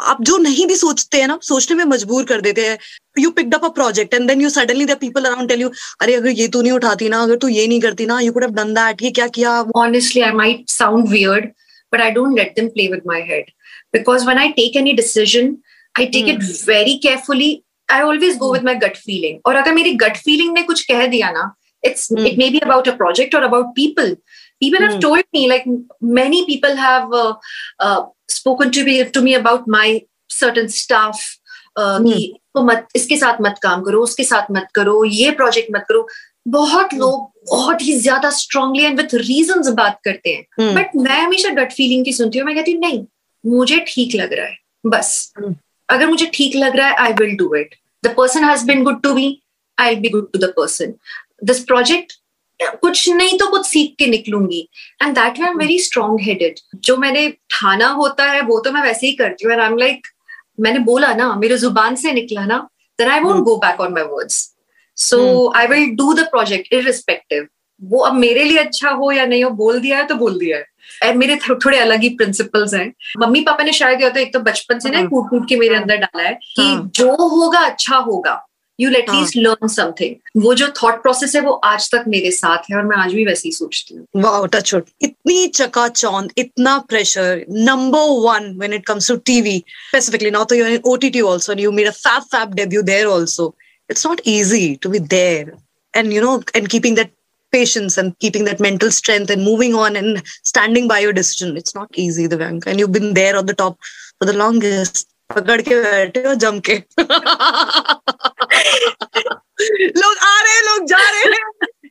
आप 0.02 0.22
जो 0.22 0.38
नहीं 0.38 0.68
भी 0.68 0.76
सोचते 0.76 1.18
हैं 1.18 1.28
ना 1.28 1.38
सोचने 1.44 1.76
में 1.78 1.84
मजबूर 1.86 2.24
कर 2.24 2.42
देते 2.42 2.66
हैं। 2.68 2.78
You 3.20 3.30
picked 3.32 3.56
up 3.56 3.66
a 3.66 3.70
project 3.70 4.14
and 4.14 4.28
then 4.28 4.42
you 4.42 4.50
suddenly 4.50 4.86
the 4.86 4.98
people 4.98 5.26
around 5.26 5.50
tell 5.50 5.62
you 5.62 5.70
अरे 6.02 6.16
अगर 6.16 6.30
ये 6.30 6.48
तू 6.48 6.62
नहीं 6.62 6.72
उठाती 6.72 7.10
ना 7.10 7.22
अगर 7.24 7.36
तू 7.36 7.48
ये 7.48 7.68
नहीं 7.68 7.80
करती 7.82 8.06
ना 8.06 8.20
you 8.20 8.32
could 8.32 8.44
have 8.44 8.54
done 8.54 8.74
that 8.74 9.04
ये 9.04 9.12
क्या 9.12 9.28
किया? 9.28 9.52
Honestly 9.76 10.22
I 10.22 10.32
might 10.32 10.70
sound 10.70 11.08
weird 11.08 11.46
but 11.94 12.02
I 12.02 12.12
don't 12.12 12.38
let 12.38 12.54
them 12.56 12.68
play 12.68 12.88
with 12.88 13.02
my 13.08 13.22
head 13.22 13.52
because 13.94 14.26
when 14.26 14.38
I 14.38 14.48
take 14.48 14.76
any 14.76 14.94
decision 14.94 15.58
I 16.00 16.06
take 16.06 16.28
it 16.28 16.44
very 16.68 16.98
carefully 16.98 17.64
I 17.90 18.02
always 18.02 18.38
go 18.38 18.54
with 18.54 18.64
my 18.64 18.76
gut 18.76 18.98
feeling 18.98 19.40
और 19.46 19.56
अगर 19.56 19.74
मेरी 19.74 19.94
gut 20.06 20.18
feeling 20.18 20.54
ने 20.54 20.62
कुछ 20.62 20.86
कह 20.86 21.06
दिया 21.08 21.32
ना 21.32 21.52
it's 21.84 22.10
mm. 22.12 22.26
it 22.28 22.38
may 22.38 22.50
be 22.50 22.60
about 22.60 22.88
a 22.88 22.96
project 22.96 23.34
or 23.34 23.44
about 23.44 23.76
people. 23.76 24.10
People 24.62 24.80
mm. 24.80 24.90
have 24.90 25.00
told 25.00 25.24
me 25.34 25.48
like 25.50 25.64
many 26.00 26.46
people 26.46 26.76
have 26.76 27.12
uh, 27.12 27.34
uh, 27.80 28.02
spoken 28.34 28.72
to 28.72 28.84
me 28.86 28.98
to 29.10 29.22
me 29.22 29.36
about 29.36 29.68
my 29.68 29.88
certain 30.32 30.70
stuff 30.70 31.22
uh, 31.76 32.00
hmm. 32.00 32.06
कि 32.06 32.34
तो 32.56 32.64
मत 32.64 32.88
इसके 32.96 33.18
साथ 33.18 33.42
मत 33.42 33.60
काम 33.64 33.82
करो 33.84 34.02
उसके 34.04 34.24
साथ 34.24 34.52
मत 34.52 34.68
करो 34.76 35.04
ये 35.06 35.32
प्रोजेक्ट 35.32 35.72
मत 35.76 35.86
करो 35.90 36.08
बहुत 36.48 36.88
hmm. 36.88 37.00
लोग 37.00 37.32
बहुत 37.50 37.82
ही 37.82 37.98
ज़्यादा 38.00 38.30
स्ट्रांगली 38.40 38.84
एंड 38.84 39.00
विथ 39.00 39.16
रीजन 39.16 39.74
बात 39.76 40.00
करते 40.06 40.30
हैं 40.30 40.74
बट 40.76 40.88
hmm. 40.88 41.04
मैं 41.04 41.20
हमेशा 41.22 41.50
गट 41.62 41.74
फीलिंग 41.74 42.06
की 42.06 42.14
सुनती 42.14 42.40
हूँ 42.40 42.48
मैं 42.48 42.56
कहती 42.56 42.72
हूँ 42.72 42.82
नहीं 42.82 43.06
मुझे 43.44 43.84
ठीक 43.88 44.16
लग 44.16 44.34
रहा 44.34 44.46
है 44.46 44.58
बस 44.86 45.34
hmm. 45.40 45.54
अगर 45.90 46.08
मुझे 46.08 46.30
ठीक 46.34 46.56
लग 46.56 46.76
रहा 46.76 46.88
है 46.88 46.96
I 46.96 47.14
will 47.22 47.36
do 47.38 47.54
it 47.56 47.76
the 48.04 48.14
person 48.18 48.44
has 48.44 48.66
been 48.66 48.84
good 48.84 49.02
to 49.04 49.14
me 49.14 49.28
I 49.78 49.96
be 49.96 50.10
good 50.10 50.32
to 50.34 50.40
the 50.40 50.54
person 50.58 50.94
this 51.44 51.64
project 51.66 52.21
कुछ 52.82 53.08
नहीं 53.10 53.38
तो 53.40 53.48
कुछ 53.52 53.66
सीख 53.68 53.96
के 54.00 54.08
निकलूँगी। 54.08 54.68
And 55.04 55.16
that 55.16 55.40
way 55.40 55.48
am 55.48 55.58
very 55.60 55.80
strong 55.80 56.22
headed 56.22 56.60
जो 56.76 56.98
मैंने 56.98 57.30
ठाना 57.52 57.88
होता 58.02 58.26
है 58.32 58.42
वो 58.42 58.60
तो 58.60 58.72
मैं 58.72 58.82
वैसे 58.82 59.08
ही 59.08 59.14
करती 59.14 59.46
हूँ। 59.46 59.54
एंड 59.54 59.62
आई 59.62 59.68
एम 59.68 59.78
लाइक 59.78 60.08
मैंने 60.60 60.80
बोला 60.92 61.14
ना 61.14 61.34
मेरे 61.36 61.58
ज़ुबान 61.58 61.96
से 61.96 62.12
निकला 62.12 62.46
ना 62.46 62.68
then 63.00 63.10
I 63.10 63.20
won't 63.22 63.46
go 63.46 63.54
back 63.58 63.80
on 63.80 63.94
my 63.94 64.02
words. 64.08 64.36
So 64.98 65.20
I 65.54 65.66
will 65.66 65.96
do 66.00 66.14
the 66.18 66.26
project 66.34 66.68
irrespective. 66.72 67.46
वो 67.82 68.00
अब 68.06 68.14
मेरे 68.16 68.44
लिए 68.44 68.58
अच्छा 68.58 68.90
हो 68.90 69.12
या 69.12 69.26
नहीं 69.26 69.44
हो 69.44 69.50
बोल 69.62 69.80
दिया 69.80 69.98
है 69.98 70.06
तो 70.08 70.16
बोल 70.16 70.38
दिया 70.40 70.58
है। 70.58 71.14
मेरे 71.16 71.36
थो, 71.36 71.56
थोड़े 71.56 71.78
अलग 71.80 72.02
ही 72.02 72.10
प्रिंसिपल्स 72.18 72.74
हैं। 72.74 72.94
मम्मी 73.20 73.42
पापा 73.42 73.64
ने 73.64 73.74
शायद 73.74 74.04
तो 74.04 74.20
एक 74.20 74.34
तो 74.34 74.40
बचपन 74.40 74.80
से 74.80 74.90
ना 74.90 75.04
कूट 75.06 75.30
कूट 75.30 75.48
के 75.50 75.56
मेरे 75.58 75.76
अंदर 75.76 75.98
डाला 75.98 76.24
है 76.24 76.34
कि 76.34 76.76
जो 76.96 77.12
होगा 77.16 77.60
अच्छा 77.60 77.98
होगा। 77.98 78.36
you 78.81 78.91
let 78.91 79.11
least 79.11 79.37
learn 79.37 79.69
something 79.75 80.43
वो 80.43 80.55
जो 80.55 80.69
थॉट 80.83 81.03
प्रोसेस 81.03 81.35
है 81.37 81.41
वो 81.43 81.53
आज 81.65 81.91
तक 81.95 82.05
मेरे 82.09 82.31
साथ 82.31 82.71
है 82.71 82.77
और 82.77 82.85
मैं 82.87 82.97
आज 83.05 83.15
भी 83.15 83.25
वैसे 83.25 83.49
ही 83.49 83.53
सोचती 83.55 83.95
हूँ 83.95 84.23
वाओ 84.23 84.47
टच 84.55 84.75
इतनी 84.75 85.47
चकाचौंध 85.61 86.33
इतना 86.39 86.79
pressure 86.89 87.45
number 87.69 88.09
one 88.27 88.53
when 88.59 88.73
it 88.73 88.87
comes 88.87 89.09
to 89.11 89.17
TV 89.33 89.59
specifically 89.69 90.31
now 90.31 90.45
तो 90.45 90.55
you 90.55 90.67
in 90.67 90.81
OTT 90.95 91.21
also 91.33 91.59
you 91.59 91.73
made 91.79 91.87
a 91.87 91.97
fab 92.01 92.23
fab 92.35 92.55
debut 92.55 92.83
there 92.93 93.07
also 93.19 93.55
it's 93.89 94.05
not 94.05 94.21
easy 94.31 94.77
to 94.77 94.89
be 94.89 94.99
there 94.99 95.51
and 95.95 96.13
you 96.13 96.21
know 96.21 96.43
and 96.55 96.69
keeping 96.69 96.97
that 96.97 97.11
patience 97.53 97.97
and 97.97 98.15
keeping 98.19 98.45
that 98.45 98.63
mental 98.67 98.91
strength 98.91 99.31
and 99.31 99.45
moving 99.45 99.75
on 99.75 99.97
and 99.97 100.23
standing 100.43 100.89
by 100.89 100.99
your 100.99 101.13
decision 101.13 101.57
it's 101.57 101.75
not 101.75 102.01
easy 102.05 102.27
the 102.27 102.37
bank 102.37 102.67
and 102.67 102.81
you've 102.81 102.93
been 102.93 103.15
there 103.15 103.37
on 103.37 103.47
the 103.47 103.55
top 103.55 103.77
for 104.19 104.27
the 104.27 104.37
longest 104.45 105.07
पकड़ 105.31 105.61
के 105.69 105.81
बैठे 105.83 106.21
हो 106.27 106.35
जम 106.43 106.59
के 106.69 106.75
लोग 109.98 110.16
आ 110.18 110.42
रहे 110.42 110.54
हैं 110.54 110.64
लोग 110.64 110.86
जा 110.88 111.10
रहे 111.10 111.24
हैं। 111.24 111.30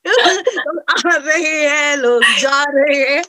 लोग 0.06 0.78
आ 0.88 1.16
रहे 1.16 1.66
हैं 1.66 1.96
लोग 1.96 2.22
जा 2.40 2.64
रहे 2.68 2.98
हैं। 3.02 3.22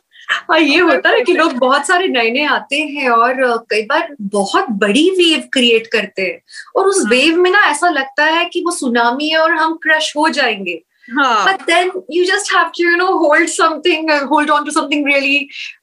हाँ 0.49 0.59
ये 0.59 0.77
होता 0.79 1.09
है 1.09 1.21
कि 1.21 1.33
लोग 1.33 1.53
बहुत 1.53 1.87
सारे 1.87 2.07
नए 2.07 2.29
नए 2.31 2.45
आते 2.45 2.75
हैं 2.75 3.09
और 3.09 3.57
कई 3.69 3.81
बार 3.85 4.15
बहुत 4.21 4.69
बड़ी 4.83 5.09
वेव 5.09 5.43
क्रिएट 5.53 5.87
करते 5.87 6.21
हैं। 6.21 6.41
और 6.75 6.87
उस 6.87 7.03
वेव 7.09 7.37
में 7.37 7.49
ना 7.51 7.65
ऐसा 7.69 7.89
लगता 7.89 8.25
है 8.25 8.45
कि 8.45 8.61
वो 8.65 8.71
सुनामी 8.71 9.29
है 9.29 9.37
और 9.37 9.51
हम 9.51 9.75
क्रश 9.83 10.13
हो 10.17 10.29
जाएँगे। 10.29 10.81
But 11.11 11.61
then 11.61 11.91
you 12.11 12.23
just 12.25 12.53
have 12.53 12.71
to 12.77 12.89
you 12.89 12.95
know 12.97 13.07
hold 13.17 13.49
something 13.49 14.11
hold 14.31 14.49
on 14.51 14.65
to 14.65 14.71
something 14.71 15.05
really 15.07 15.39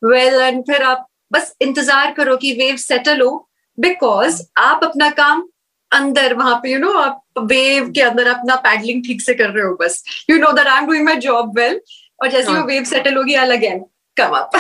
well, 0.07 0.41
and 0.49 0.63
फिर 0.63 0.83
आप 0.83 1.07
बस 1.33 1.55
इंतज़ार 1.61 2.13
करो 2.13 2.37
कि 2.37 2.53
वेव 2.53 2.77
सेटल 2.77 3.21
हो। 3.21 3.49
बिकॉज़ 3.79 4.43
आप 4.59 4.85
अपना 4.85 5.11
काम 5.11 5.49
अंदर 5.93 6.35
वहाँ 6.35 6.55
पे 6.63 6.73
यू 6.73 6.79
नो 6.79 6.93
आप 6.93 7.23
वेव 7.39 7.91
के 7.91 8.01
अंदर 8.01 8.27
अपना 8.27 8.57
पैडलिंग 8.57 9.05
ठीक 9.05 9.23
से 9.23 9.35
कर 9.35 9.51
रहे 9.51 9.65
हो 9.65 9.77
बस। 9.81 10.05
You 10.31 10.39
know 10.39 10.53
that 10.53 10.67
I 10.67 10.79
am 10.79 10.87
doing 10.87 11.05
my 11.05 11.17
job 11.17 11.59
well 11.59 11.81
और 12.23 12.31
जैसे 12.31 12.53
वो 12.53 12.65
वेव 12.65 12.85
सेटल 12.85 13.15
होगी 13.15 13.35
I 13.35 13.57
again 13.57 13.85
come 14.19 14.35
up. 14.35 14.55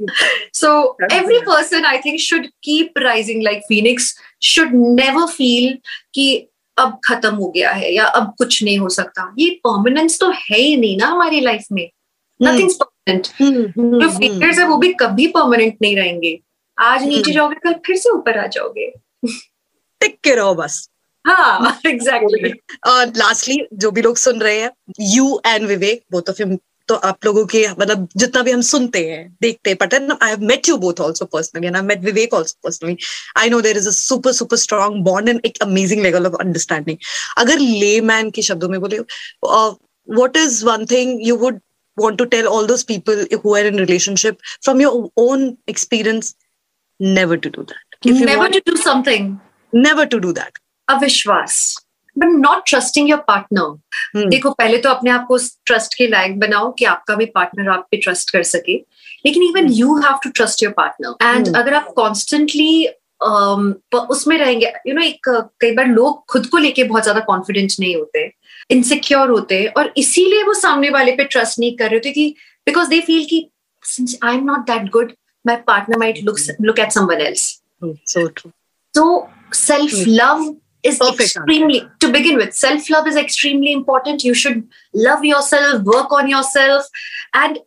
so 0.52 0.96
every 1.10 1.40
person 1.42 1.84
I 1.84 2.00
think 2.00 2.20
should 2.20 2.48
keep 2.62 2.92
rising 2.96 3.42
like 3.42 3.62
Phoenix, 3.68 4.14
should 4.40 4.72
never 4.74 5.26
feel 5.26 5.76
कि 6.14 6.48
अब 6.78 7.00
खत्म 7.04 7.34
हो 7.34 7.48
गया 7.48 7.70
है 7.70 7.94
या 7.94 8.04
अब 8.04 8.34
कुछ 8.38 8.62
नहीं 8.62 8.78
हो 8.78 8.88
सकता। 8.88 9.34
ये 9.38 9.50
परमानेंस 9.50 10.20
तो 10.20 10.30
है 10.30 10.58
ही 10.58 10.76
नहीं 10.76 10.96
ना 10.98 11.06
हमारी 11.06 11.40
लाइफ 11.40 11.64
में। 11.72 11.90
नथिंग 12.42 12.70
परमानेंट 12.70 13.26
जो 14.02 14.10
फेलियर्स 14.10 14.58
है 14.58 14.66
वो 14.66 14.76
भी 14.76 14.92
कभी 14.92 15.26
परमानेंट 15.26 15.76
नहीं 15.82 15.96
रहेंगे। 15.96 16.40
आज 16.78 17.04
नीचे 17.04 17.32
जाओगे 17.32 17.54
कल 17.54 17.72
फिर 17.72 17.96
से 17.96 18.10
ऊपर 18.10 18.38
आ 18.38 18.46
जाओगे। 18.46 18.92
टिक 20.00 20.20
के 20.24 20.34
रहो 20.34 20.54
बस। 20.54 20.88
हाँ। 21.24 21.78
एग्जैक्टली 21.86 22.52
और 22.88 23.12
लास्टली 23.16 23.58
जो 23.82 23.90
भी 23.90 24.02
लोग 24.02 24.16
सुन 24.16 24.40
रहे 24.40 24.60
हैं 24.60 24.70
you 25.14 25.40
and 25.46 25.66
Vivek 25.66 26.04
both 26.12 26.30
of 26.30 26.42
him 26.42 26.56
तो 26.88 26.94
आप 27.08 27.24
लोगों 27.24 27.44
के 27.46 27.66
मतलब 27.70 28.08
जितना 28.16 28.42
भी 28.42 28.50
हम 28.52 28.60
सुनते 28.68 29.04
हैं 29.08 29.20
देखते 29.42 29.70
हैं 29.70 29.76
but 29.80 29.94
I 29.94 30.30
have 30.30 30.40
met 30.46 30.68
you 30.68 30.76
both 30.84 31.00
also 31.00 31.24
personally 31.34 31.66
and 31.66 31.76
I 31.76 31.82
met 31.82 32.00
Vivek 32.04 32.34
also 32.34 32.58
personally 32.64 32.96
I 33.38 33.50
know 33.50 33.60
there 33.60 33.76
is 33.76 33.88
a 33.88 33.92
super 33.92 34.32
super 34.32 34.56
strong 34.56 35.02
bond 35.04 35.28
and 35.28 35.40
एक 35.46 35.62
अमेजिंग 35.62 36.02
लेवल 36.02 36.26
ऑफ़ 36.26 36.34
अंडरस्टैंडिंग 36.40 36.96
अगर 37.38 37.58
ले 37.58 38.00
मैन 38.12 38.30
के 38.30 38.42
शब्दों 38.42 38.68
में 38.68 38.80
बोले 38.80 38.98
what 38.98 40.36
is 40.36 40.64
one 40.66 40.86
thing 40.90 41.26
you 41.26 41.36
would 41.36 41.60
want 41.96 42.18
to 42.18 42.26
tell 42.26 42.48
all 42.48 42.66
those 42.66 42.84
people 42.84 43.24
who 43.42 43.54
are 43.54 43.64
in 43.64 43.76
relationship 43.76 44.40
from 44.62 44.80
your 44.80 45.10
own 45.16 45.58
experience? 45.66 46.34
Never 47.00 47.36
to 47.36 47.50
do 47.50 47.64
that. 47.64 47.98
If 48.04 48.20
never 48.20 48.38
want, 48.38 48.54
to 48.54 48.62
do 48.64 48.76
something. 48.76 49.40
Never 49.72 50.06
to 50.06 50.20
do 50.20 50.32
that. 50.34 50.58
अविश्वास 50.88 51.76
but 52.16 52.28
not 52.38 52.62
trusting 52.66 53.10
your 53.10 53.18
partner 53.28 54.26
देखो 54.28 54.50
पहले 54.50 54.78
तो 54.78 54.88
अपने 54.88 55.10
आप 55.10 55.26
को 55.28 55.38
trust 55.66 55.94
के 55.98 56.06
लायक 56.06 56.38
बनाओ 56.40 56.72
कि 56.72 56.84
आपका 56.84 57.14
भी 57.14 57.26
पार्टनर 57.34 57.70
आप 57.70 57.86
पे 57.90 57.96
ट्रस्ट 57.96 58.30
कर 58.30 58.42
सके। 58.42 58.74
लेकिन 59.26 59.42
even 59.42 59.68
you 59.72 59.96
have 59.98 60.18
to 60.24 60.30
trust 60.30 60.62
your 60.62 60.72
partner 60.72 61.26
and 61.26 61.56
अगर 61.56 61.74
आप 61.74 61.92
कॉन्स्टेंटली 61.96 62.88
um, 63.20 63.72
उसमें 64.10 64.36
रहेंगे 64.38 64.66
यू 64.66 64.92
you 64.92 64.94
नो 64.94 65.00
know, 65.00 65.10
एक 65.10 65.48
कई 65.60 65.70
बार 65.72 65.86
लोग 65.86 66.24
खुद 66.28 66.46
को 66.46 66.58
लेके 66.58 66.84
बहुत 66.84 67.02
ज़्यादा 67.02 67.20
कॉन्फिडेंट 67.26 67.72
नहीं 67.80 67.94
होते 67.96 68.30
इनसिक्योर 68.70 69.30
होते 69.30 69.64
और 69.76 69.92
इसीलिए 69.96 70.42
वो 70.42 70.54
सामने 70.54 70.90
वाले 70.90 71.12
पे 71.12 71.24
ट्रस्ट 71.24 71.58
नहीं 71.58 71.76
कर 71.76 71.84
रहे 71.84 71.96
होते 71.96 72.12
कि 72.12 72.28
बिकॉज़ 72.66 72.88
दे 72.88 73.00
फील 73.00 73.24
कि 73.30 73.46
since 73.82 74.18
I 74.24 74.36
am 74.36 74.44
not 74.44 74.66
that 74.70 74.90
good 74.90 75.12
my 75.44 75.56
partner 75.66 75.98
might 75.98 76.22
look 76.24 76.38
look 76.60 76.78
at 76.78 76.92
someone 76.92 77.20
else 77.20 77.50
so 78.04 78.20
true. 78.28 78.52
So 78.94 79.04
self 79.52 79.94
love 80.06 80.42
is 80.84 80.98
Perfect 80.98 81.20
extremely 81.20 81.80
answer. 81.80 81.96
to 82.00 82.12
begin 82.12 82.36
with 82.36 82.54
self 82.54 82.90
love 82.90 83.06
is 83.06 83.16
extremely 83.16 83.72
important. 83.72 84.24
You 84.24 84.34
should 84.34 84.68
love 84.94 85.24
yourself 85.24 85.82
work 85.82 86.12
on 86.12 86.28
yourself. 86.28 86.86
And 87.34 87.58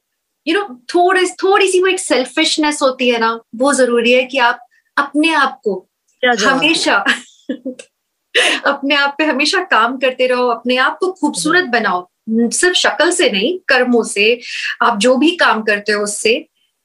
you 0.48 0.54
know 0.54 0.76
थोड़ी 0.96 1.30
थोड़ी 1.30 1.72
सी 1.72 1.82
वो 1.82 1.88
एक 1.88 2.00
selfishness 2.00 2.80
होती 2.82 3.10
है 3.10 3.20
ना 3.20 3.40
वो 3.56 3.74
ज़रूरी 3.74 4.12
है 4.12 4.24
कि 4.24 4.38
आप 4.38 4.60
अपने 4.98 5.34
आप 5.34 5.62
को 5.64 5.90
हमेशा 6.26 7.06
अपने 8.66 8.96
आप 8.96 9.16
पे 9.18 9.26
हमेशा 9.26 9.64
काम 9.64 9.98
करते 9.98 10.28
रहो 10.28 10.48
अपने 10.48 10.78
आप 10.78 10.98
को 11.00 11.12
खूबसूरत 11.12 11.66
बनाओ। 11.66 12.10
सिर्फ़ 12.30 12.78
शक्ल 12.78 13.12
से 13.12 13.30
नहीं 13.30 13.60
कर्मों 13.68 14.04
से 14.04 14.42
आप 14.82 14.98
जो 14.98 15.18
भी 15.18 15.36
काम 15.36 15.62
करते 15.64 15.92
हो 15.92 16.04
उससे। 16.04 16.32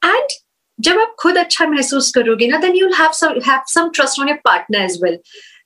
एंड 0.04 0.28
जब 0.80 0.98
आप 0.98 1.16
खुद 1.18 1.38
अच्छा 1.38 1.66
महसूस 1.66 2.10
करोगे 2.10 2.46
ना 2.46 2.58
then 2.58 2.76
you 2.76 2.88
have 2.88 3.10
some 3.66 3.88
trust 3.88 4.20
on 4.20 4.28
your 4.28 4.38
partner 4.44 4.80
as 4.80 4.98
well 5.02 5.18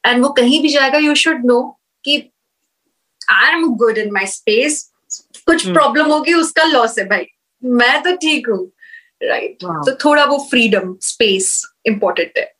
and 0.06 0.22
वो 0.22 0.28
कहीं 0.28 0.62
भी 0.62 0.68
जाएगा 0.68 0.98
यू 0.98 1.14
शुड 1.14 1.44
नो 1.44 1.80
कि 2.04 2.32
I 3.30 3.52
am 3.52 3.68
good 3.68 3.98
in 3.98 4.12
my 4.12 4.26
space 4.26 4.90
कुछ 5.46 5.68
प्रॉब्लम 5.68 6.04
hmm. 6.04 6.12
होगी 6.12 6.34
उसका 6.34 6.64
लॉस 6.64 6.98
है 6.98 7.04
भाई। 7.04 7.26
मैं 7.64 8.02
तो 8.02 8.16
ठीक 8.16 8.48
हूँ। 8.48 8.72
राइट 9.22 9.56
तो 9.64 9.94
थोड़ा 9.94 10.24
वो 10.24 10.38
फ्रीडम 10.50 10.96
स्पेस 11.00 11.66
इंपॉर्टेंट 11.86 12.32
है। 12.38 12.54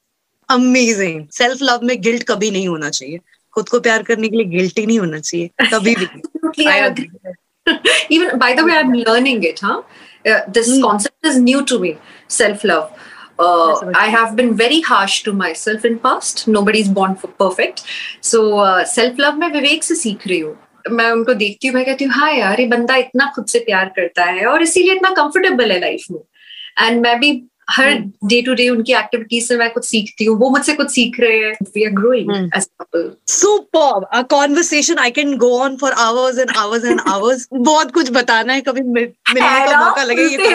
अमेजिंग 0.51 1.29
सेल्फ 1.29 1.59
लव 1.63 1.81
में 1.83 2.03
गिल्ट 2.03 2.23
कभी 2.23 2.51
नहीं 2.51 2.69
होना 2.69 2.91
चाहिए। 2.91 3.21
खुद 3.53 3.69
को 3.69 3.81
प्यार 3.81 4.03
करने 4.03 4.29
के 4.29 4.37
लिए 4.37 4.45
गिल्ट 4.45 4.79
नहीं 4.79 4.99
होना 4.99 5.19
चाहिए। 5.21 5.51
कभी 5.75 5.97
भी। 5.97 6.07
Even 8.11 8.39
by 8.39 8.53
the 8.55 8.65
way 8.65 8.77
i'm 8.77 8.93
learning 8.93 9.43
it 9.43 9.61
huh? 9.61 9.83
Uh, 10.31 10.41
this 10.49 10.69
mm. 10.69 10.83
concept 10.83 11.25
is 11.25 11.39
new 11.39 11.65
to 11.65 11.79
me 11.79 11.97
self 12.29 12.65
love 12.65 12.91
uh, 13.39 13.93
I 13.95 14.09
have 14.09 14.37
been 14.37 14.57
very 14.57 14.81
harsh 14.81 15.23
to 15.25 15.33
myself 15.33 15.85
in 15.85 15.99
past. 15.99 16.47
Nobody's 16.49 16.89
born 16.89 17.17
for 17.17 17.29
perfect. 17.29 17.85
So 18.21 18.59
uh, 18.59 18.85
self 18.85 19.19
love 19.19 19.39
मैं 19.39 19.51
विवेक 19.53 19.85
से 19.85 19.95
सीख 19.95 20.27
रही 20.27 20.39
हूँ 20.41 20.57
मैं 20.91 21.11
उनको 21.11 21.35
देखती 21.35 21.69
हूँ 21.69 21.75
मैं 21.75 21.85
कहती 21.85 22.05
हूँ 22.05 22.15
हाँ 22.15 22.33
यार 22.33 22.61
ये 22.61 22.67
बंदा 22.67 22.97
इतना 22.97 23.31
खुद 23.35 23.47
से 23.47 23.59
प्यार 23.59 23.93
करता 23.97 24.25
है 24.25 24.47
और 24.47 24.63
इसीलिए 24.63 24.95
इतना 24.95 25.11
कंफर्टेबल 25.15 25.73
है 25.73 25.79
लाइफ 25.81 26.05
में 26.11 26.21
एंड 26.81 27.01
मैं 27.03 27.19
भी 27.21 27.33
हर 27.69 27.93
डे 28.25 28.41
टू 28.43 28.55
डे 28.55 28.69
उनकी 28.69 28.93
एक्टिविटीज़ 28.95 29.47
से 29.49 29.57
मैं 29.57 29.71
कुछ 29.73 29.85
सीखती 29.85 30.25
हूँ। 30.25 30.37
वो 30.39 30.51
मुझसे 30.51 30.73
कुछ 30.75 30.91
सीख 30.93 31.21
रहे 31.21 31.39
हैं। 31.39 31.53
We 31.75 31.85
are 31.85 31.91
growing 31.93 32.31
as 32.57 32.69
couple 32.81 33.11
super 33.33 34.05
a 34.05 34.23
conversation 34.33 34.99
I 34.99 35.11
can 35.19 35.37
go 35.39 35.51
on 35.59 35.77
for 35.77 35.93
hours 36.07 36.39
and 36.39 36.51
hours 36.57 36.85
and 36.85 37.01
hours 37.09 37.47
बहुत 37.55 37.91
कुछ 37.95 38.11
बताना 38.13 38.53
है। 38.53 38.61
कभी 38.61 38.81
मिलने 38.83 39.41
का 39.41 39.85
मौका 39.85 40.03
लगे 40.03 40.23
ये 40.27 40.53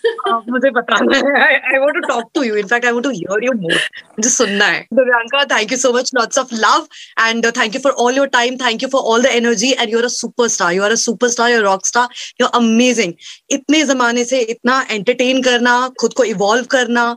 हाँ, 0.00 0.44
मुझे 0.48 0.70
बताना 0.70 1.16
है। 1.16 1.38
I 1.44 1.78
want 1.78 1.94
to 1.94 2.00
talk 2.08 2.30
to 2.34 2.42
you 2.42 2.54
in fact 2.56 2.86
I 2.86 2.92
want 2.92 3.04
to 3.04 3.10
hear 3.10 3.44
you 3.44 3.52
more 3.52 3.72
मुझे 3.72 4.28
सुनना 4.30 4.64
है। 4.66 4.80
Divyanka 4.94 5.44
thank 5.50 5.72
you 5.72 5.78
so 5.78 5.92
much 5.92 6.10
lots 6.14 6.38
of 6.38 6.54
love 6.54 6.86
and 7.20 7.46
thank 7.58 7.74
you 7.74 7.80
for 7.80 7.92
all 8.04 8.16
your 8.16 8.26
time 8.28 8.56
thank 8.56 8.82
you 8.82 8.88
for 8.88 9.02
all 9.12 9.22
the 9.22 9.26
energy 9.40 9.70
and 9.72 9.92
you 9.92 9.98
are 9.98 10.04
a 10.04 10.08
superstar 10.14 10.72
you 10.74 10.82
are 10.82 10.92
a 10.92 10.94
superstar 11.02 11.50
you 11.50 11.56
are 11.56 11.62
rock 11.64 11.86
star 11.86 12.08
you 12.40 12.46
are 12.46 12.58
amazing 12.60 13.12
इतने 13.50 13.82
जमाने 13.84 14.24
से 14.24 14.40
इतना 14.54 14.84
entertain 14.90 15.39
करना, 15.42 15.88
खुद 16.00 16.12
को 16.14 16.24
evolve 16.26 16.64
करना, 16.70 17.16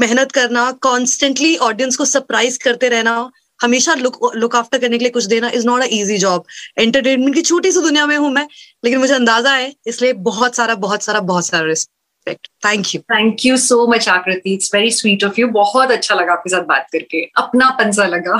मेहनत 0.00 0.32
करना 0.32 0.70
कॉन्स्टेंटली 0.82 1.56
ऑडियंस 1.64 1.96
को 1.96 2.04
सरप्राइज़ 2.06 2.58
करते 2.64 2.88
रहना, 2.88 3.30
हमेशा 3.60 3.94
लुक 3.94 4.18
लुक 4.36 4.56
आफ्टर 4.56 4.78
करने 4.78 4.98
के 4.98 5.04
लिए 5.04 5.10
कुछ 5.12 5.24
देना 5.26 5.48
is 5.50 5.66
not 5.66 5.82
a 5.82 5.86
easy 5.92 6.16
job 6.18 6.44
entertainment 6.78 7.34
की 7.34 7.42
छोटी 7.42 7.72
सी 7.72 7.80
दुनिया 7.80 8.06
में 8.06 8.16
हूँ 8.16 8.30
मैं, 8.32 8.46
लेकिन 8.84 8.98
मुझे 8.98 9.14
अंदाज़ा 9.14 9.54
है, 9.54 9.72
इसलिए 9.86 10.12
बहुत 10.24 10.56
सारा 10.56 10.74
बहुत 10.76 11.02
सारा 11.02 11.20
बहुत 11.22 11.46
सारा 11.46 11.66
respect 11.66 12.46
thank 12.66 12.94
you 12.94 13.00
thank 13.12 13.44
you 13.46 13.56
so 13.56 13.86
much 13.92 14.08
Akriti 14.08 14.54
it's 14.54 14.74
very 14.74 14.90
sweet 14.90 15.24
of 15.24 15.40
you 15.40 15.48
बहुत 15.52 15.90
अच्छा 15.90 16.14
लगा 16.14 16.32
आपके 16.32 16.50
साथ 16.50 16.62
बात 16.66 16.86
करके. 16.92 17.22
अपना 17.38 17.70
पंजा 17.78 18.06
लगा. 18.06 18.36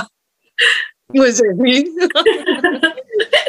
मुझे 1.16 1.52
भी 1.62 1.74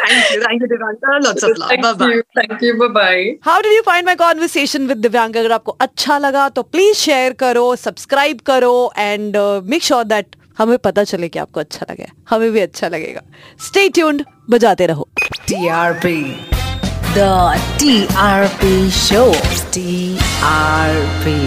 Thank 0.10 0.30
you. 0.34 0.42
Thank 0.44 0.62
you, 0.62 0.68
Divyanga. 0.70 1.10
Lots 1.24 1.44
of 1.44 1.58
love. 1.58 1.70
Thank 1.70 1.82
Bye-bye. 1.84 2.08
you. 2.12 2.24
Thank 2.38 2.62
you. 2.66 2.78
Bye 2.80 2.88
bye. 2.94 3.38
How 3.48 3.62
did 3.62 3.74
you 3.78 3.84
find 3.84 4.06
my 4.10 4.16
conversation 4.22 4.88
with 4.92 5.02
Divyang? 5.06 5.36
अगर 5.38 5.52
आपको 5.52 5.72
अच्छा 5.88 6.18
लगा 6.26 6.48
तो 6.58 6.64
प्लीज़ 6.76 6.98
शेयर 6.98 7.34
करो 7.44 7.66
सब्सक्राइब 7.86 8.40
करो 8.52 8.74
एंड 8.98 9.38
मेक 9.74 9.84
श्योर 9.84 10.04
दैट 10.14 10.36
हमें 10.58 10.78
पता 10.88 11.04
चले 11.12 11.30
कि 11.30 11.40
आपको 11.40 11.60
अच्छा 11.60 11.86
लगे 11.90 12.08
हमें 12.30 12.50
भी 12.52 12.60
अच्छा 12.60 12.88
लगेगा 12.96 13.22
स्टे 13.68 13.88
ट्यून्ड 14.00 14.26
बजाते 14.56 14.86
रहो 14.94 15.08
TRP. 15.52 16.16
The 17.14 17.30
TRP 17.84 18.74
Show. 19.04 19.28
TRP. 19.76 21.38